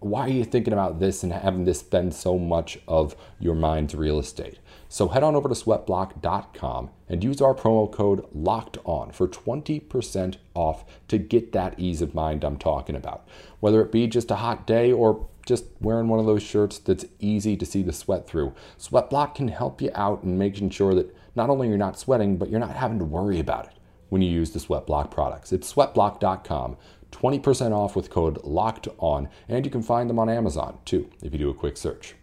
why 0.01 0.21
are 0.21 0.29
you 0.29 0.43
thinking 0.43 0.73
about 0.73 0.99
this 0.99 1.21
and 1.21 1.31
having 1.31 1.65
this 1.65 1.79
spend 1.79 2.13
so 2.13 2.39
much 2.39 2.79
of 2.87 3.15
your 3.39 3.53
mind's 3.53 3.93
real 3.93 4.17
estate? 4.17 4.57
So 4.89 5.07
head 5.07 5.23
on 5.23 5.35
over 5.35 5.47
to 5.47 5.53
sweatblock.com 5.53 6.89
and 7.07 7.23
use 7.23 7.39
our 7.39 7.53
promo 7.53 7.89
code 7.89 8.25
locked 8.33 8.79
on 8.83 9.11
for 9.11 9.27
20% 9.27 10.37
off 10.55 10.83
to 11.07 11.17
get 11.19 11.51
that 11.51 11.79
ease 11.79 12.01
of 12.01 12.15
mind 12.15 12.43
I'm 12.43 12.57
talking 12.57 12.95
about. 12.95 13.27
Whether 13.59 13.79
it 13.81 13.91
be 13.91 14.07
just 14.07 14.31
a 14.31 14.37
hot 14.37 14.65
day 14.65 14.91
or 14.91 15.27
just 15.45 15.65
wearing 15.79 16.07
one 16.07 16.19
of 16.19 16.25
those 16.25 16.43
shirts 16.43 16.79
that's 16.79 17.05
easy 17.19 17.55
to 17.55 17.65
see 17.65 17.83
the 17.83 17.93
sweat 17.93 18.27
through, 18.27 18.55
Sweatblock 18.79 19.35
can 19.35 19.49
help 19.49 19.81
you 19.81 19.91
out 19.93 20.23
in 20.23 20.37
making 20.37 20.71
sure 20.71 20.95
that 20.95 21.15
not 21.35 21.51
only 21.51 21.67
you're 21.67 21.77
not 21.77 21.99
sweating, 21.99 22.37
but 22.37 22.49
you're 22.49 22.59
not 22.59 22.75
having 22.75 22.99
to 22.99 23.05
worry 23.05 23.39
about 23.39 23.67
it 23.67 23.73
when 24.09 24.21
you 24.21 24.29
use 24.29 24.51
the 24.51 24.59
Sweatblock 24.59 25.09
products. 25.09 25.53
It's 25.53 25.71
sweatblock.com, 25.71 26.75
20% 27.11 27.71
off 27.71 27.95
with 27.95 28.09
code 28.09 28.43
locked 28.43 28.87
on, 28.97 29.29
and 29.47 29.65
you 29.65 29.71
can 29.71 29.83
find 29.83 30.09
them 30.09 30.19
on 30.19 30.29
Amazon 30.29 30.77
too 30.85 31.09
if 31.21 31.33
you 31.33 31.39
do 31.39 31.49
a 31.49 31.53
quick 31.53 31.77
search. 31.77 32.15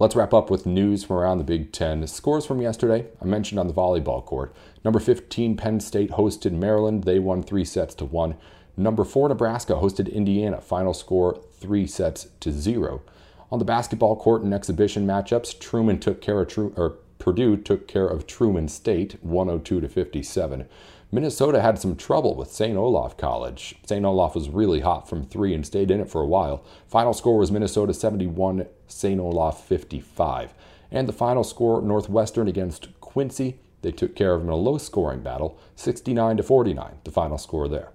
Let's 0.00 0.14
wrap 0.14 0.32
up 0.32 0.48
with 0.48 0.64
news 0.64 1.02
from 1.02 1.16
around 1.16 1.38
the 1.38 1.44
Big 1.44 1.72
Ten. 1.72 2.06
Scores 2.06 2.46
from 2.46 2.62
yesterday, 2.62 3.06
I 3.20 3.24
mentioned 3.24 3.58
on 3.58 3.66
the 3.66 3.74
volleyball 3.74 4.24
court. 4.24 4.54
Number 4.84 5.00
15, 5.00 5.56
Penn 5.56 5.80
State 5.80 6.12
hosted 6.12 6.52
Maryland. 6.52 7.02
They 7.02 7.18
won 7.18 7.42
three 7.42 7.64
sets 7.64 7.96
to 7.96 8.04
one. 8.04 8.36
Number 8.76 9.02
four, 9.02 9.28
Nebraska 9.28 9.72
hosted 9.72 10.12
Indiana. 10.12 10.60
Final 10.60 10.94
score 10.94 11.42
three 11.54 11.88
sets 11.88 12.28
to 12.38 12.52
zero. 12.52 13.02
On 13.50 13.58
the 13.58 13.64
basketball 13.64 14.14
court 14.14 14.42
in 14.42 14.52
exhibition 14.52 15.04
matchups, 15.04 15.58
Truman 15.58 15.98
took 15.98 16.20
care 16.20 16.40
of 16.40 16.48
Tru- 16.48 16.72
or 16.76 16.98
Purdue 17.18 17.56
took 17.56 17.88
care 17.88 18.06
of 18.06 18.28
Truman 18.28 18.68
State, 18.68 19.16
102 19.22 19.80
to 19.80 19.88
57. 19.88 20.68
Minnesota 21.10 21.62
had 21.62 21.78
some 21.78 21.96
trouble 21.96 22.34
with 22.34 22.52
St. 22.52 22.76
Olaf 22.76 23.16
College. 23.16 23.76
St. 23.86 24.04
Olaf 24.04 24.34
was 24.34 24.50
really 24.50 24.80
hot 24.80 25.08
from 25.08 25.24
three 25.24 25.54
and 25.54 25.64
stayed 25.64 25.90
in 25.90 26.00
it 26.00 26.10
for 26.10 26.20
a 26.20 26.26
while. 26.26 26.62
Final 26.86 27.14
score 27.14 27.38
was 27.38 27.50
Minnesota 27.50 27.94
71, 27.94 28.66
St. 28.86 29.18
Olaf 29.18 29.64
55. 29.64 30.52
And 30.90 31.08
the 31.08 31.14
final 31.14 31.44
score, 31.44 31.80
Northwestern 31.80 32.46
against 32.46 32.88
Quincy. 33.00 33.58
They 33.80 33.90
took 33.90 34.14
care 34.14 34.34
of 34.34 34.40
them 34.40 34.48
in 34.48 34.52
a 34.52 34.56
low 34.56 34.76
scoring 34.76 35.22
battle, 35.22 35.58
69 35.76 36.36
to 36.36 36.42
49, 36.42 36.98
the 37.04 37.10
final 37.10 37.38
score 37.38 37.68
there. 37.68 37.92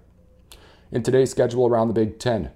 In 0.90 1.04
today's 1.04 1.30
schedule 1.30 1.68
around 1.68 1.88
the 1.88 1.94
Big 1.94 2.18
Ten, 2.18 2.50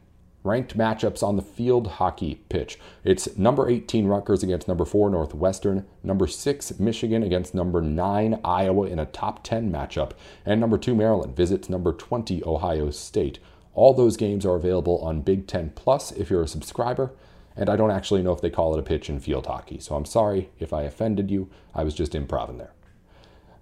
ranked 0.45 0.77
matchups 0.77 1.23
on 1.23 1.37
the 1.37 1.43
field 1.43 1.87
hockey 1.87 2.37
pitch. 2.49 2.79
It's 3.05 3.37
number 3.37 3.69
18 3.69 4.07
Rutgers 4.07 4.43
against 4.43 4.69
number 4.69 4.85
4 4.85 5.11
Northwestern, 5.11 5.87
number 6.03 6.27
6 6.27 6.79
Michigan 6.79 7.23
against 7.23 7.55
number 7.55 7.81
9 7.83 8.41
Iowa 8.45 8.87
in 8.87 8.99
a 8.99 9.07
top 9.07 9.43
10 9.45 9.71
matchup, 9.73 10.13
and 10.47 10.61
number 10.61 10.79
2 10.79 10.95
Maryland 10.95 11.37
visits 11.37 11.69
number 11.69 11.93
20 11.93 12.43
Ohio 12.45 12.91
State. 12.91 13.39
All 13.75 13.95
those 13.95 14.17
games 14.17 14.45
are 14.45 14.57
available 14.57 14.99
on 14.99 15.21
Big 15.21 15.47
Ten 15.47 15.71
Plus 15.71 16.13
if 16.13 16.31
you're 16.31 16.43
a 16.43 16.49
subscriber, 16.49 17.13
and 17.57 17.69
I 17.69 17.77
don't 17.77 17.91
actually 17.91 18.23
know 18.23 18.33
if 18.33 18.41
they 18.41 18.51
call 18.51 18.75
it 18.75 18.81
a 18.81 18.83
pitch 18.83 19.09
in 19.09 19.21
field 19.21 19.47
hockey, 19.47 19.79
so 19.79 19.95
I'm 19.95 20.05
sorry 20.05 20.51
if 20.59 20.73
I 20.73 20.83
offended 20.83 21.31
you. 21.31 21.49
I 21.75 21.85
was 21.85 21.95
just 21.95 22.13
improv 22.13 22.57
there. 22.57 22.73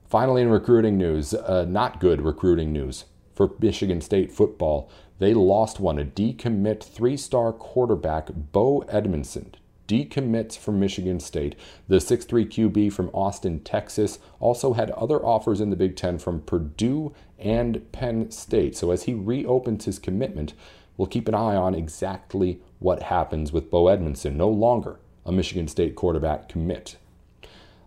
Finally, 0.09 0.43
in 0.43 0.51
recruiting 0.51 0.97
news, 0.97 1.35
uh, 1.35 1.65
not 1.69 2.01
good 2.01 2.23
recruiting 2.23 2.73
news 2.73 3.07
for 3.35 3.53
Michigan 3.59 4.01
State 4.01 4.33
football. 4.33 4.91
They 5.19 5.33
lost 5.33 5.81
one, 5.81 5.99
a 5.99 6.05
decommit 6.05 6.83
three 6.83 7.17
star 7.17 7.53
quarterback, 7.53 8.29
Bo 8.53 8.81
Edmondson. 8.89 9.55
Decommits 9.89 10.59
from 10.59 10.81
Michigan 10.81 11.21
State. 11.21 11.55
The 11.87 11.97
6'3 11.97 12.47
QB 12.47 12.93
from 12.93 13.09
Austin, 13.11 13.61
Texas, 13.61 14.19
also 14.41 14.73
had 14.73 14.91
other 14.91 15.25
offers 15.25 15.61
in 15.61 15.71
the 15.71 15.77
Big 15.77 15.97
Ten 15.97 16.19
from 16.19 16.41
Purdue 16.43 17.15
and 17.39 17.91
Penn 17.93 18.31
State. 18.31 18.77
So 18.77 18.91
as 18.91 19.05
he 19.05 19.15
reopens 19.15 19.85
his 19.85 19.99
commitment, 19.99 20.55
we'll 20.97 21.07
keep 21.07 21.29
an 21.29 21.35
eye 21.35 21.55
on 21.55 21.75
exactly 21.75 22.61
what 22.79 23.05
happens 23.05 23.53
with 23.53 23.71
Bo 23.71 23.89
Edmondson, 23.89 24.37
no 24.37 24.49
longer 24.49 24.99
a 25.25 25.33
Michigan 25.33 25.69
State 25.69 25.95
quarterback 25.95 26.49
commit. 26.49 26.97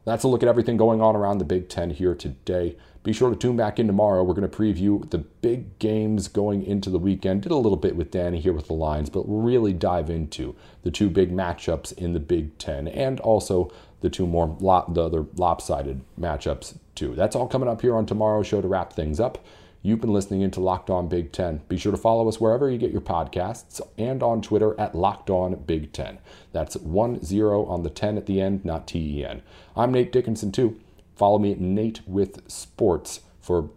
That's 0.05 0.23
a 0.23 0.27
look 0.27 0.43
at 0.43 0.49
everything 0.49 0.77
going 0.77 1.01
on 1.01 1.15
around 1.15 1.37
the 1.37 1.45
Big 1.45 1.69
Ten 1.69 1.89
here 1.89 2.15
today. 2.15 2.75
Be 3.03 3.13
sure 3.13 3.29
to 3.29 3.35
tune 3.35 3.55
back 3.55 3.79
in 3.79 3.87
tomorrow. 3.87 4.23
We're 4.23 4.33
going 4.33 4.49
to 4.49 4.57
preview 4.57 5.09
the 5.09 5.19
big 5.19 5.79
games 5.79 6.27
going 6.27 6.63
into 6.63 6.89
the 6.89 6.99
weekend. 6.99 7.43
Did 7.43 7.51
a 7.51 7.55
little 7.55 7.77
bit 7.77 7.95
with 7.95 8.11
Danny 8.11 8.41
here 8.41 8.51
with 8.53 8.67
the 8.67 8.73
lines, 8.73 9.09
but 9.09 9.23
really 9.25 9.73
dive 9.73 10.09
into 10.09 10.55
the 10.83 10.91
two 10.91 11.09
big 11.09 11.31
matchups 11.31 11.97
in 11.97 12.13
the 12.13 12.19
Big 12.19 12.57
Ten 12.57 12.87
and 12.87 13.19
also 13.21 13.71
the 14.01 14.09
two 14.09 14.27
more 14.27 14.55
lop, 14.59 14.93
the 14.93 15.03
other 15.03 15.25
lopsided 15.35 16.01
matchups 16.19 16.77
too. 16.95 17.15
That's 17.15 17.35
all 17.35 17.47
coming 17.47 17.69
up 17.69 17.81
here 17.81 17.95
on 17.95 18.05
tomorrow's 18.05 18.47
show 18.47 18.61
to 18.61 18.67
wrap 18.67 18.93
things 18.93 19.19
up. 19.19 19.37
You've 19.81 20.01
been 20.01 20.11
listening 20.11 20.41
into 20.41 20.59
Locked 20.59 20.89
On 20.89 21.07
Big 21.07 21.31
Ten. 21.31 21.61
Be 21.69 21.77
sure 21.77 21.93
to 21.93 21.97
follow 21.97 22.27
us 22.27 22.41
wherever 22.41 22.69
you 22.69 22.77
get 22.77 22.91
your 22.91 22.99
podcasts 22.99 23.79
and 23.97 24.21
on 24.21 24.41
Twitter 24.41 24.77
at 24.77 24.93
Locked 24.93 25.29
On 25.29 25.55
Big 25.55 25.93
Ten. 25.93 26.19
That's 26.51 26.75
1 26.75 27.23
0 27.23 27.65
on 27.65 27.83
the 27.83 27.89
10 27.89 28.17
at 28.17 28.25
the 28.25 28.41
end, 28.41 28.65
not 28.65 28.87
T 28.87 29.19
E 29.19 29.25
N. 29.25 29.41
I'm 29.77 29.93
Nate 29.93 30.11
Dickinson, 30.11 30.51
too. 30.51 30.79
Follow 31.15 31.39
me 31.39 31.53
at 31.53 31.61
Nate 31.61 32.01
with 32.05 32.49
Sports 32.51 33.21
for 33.39 33.69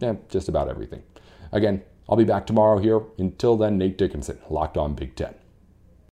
eh, 0.00 0.14
just 0.30 0.48
about 0.48 0.68
everything. 0.68 1.02
Again, 1.52 1.82
I'll 2.08 2.16
be 2.16 2.24
back 2.24 2.46
tomorrow 2.46 2.78
here. 2.78 3.02
Until 3.18 3.58
then, 3.58 3.76
Nate 3.76 3.98
Dickinson, 3.98 4.38
Locked 4.48 4.78
On 4.78 4.94
Big 4.94 5.14
Ten. 5.14 5.34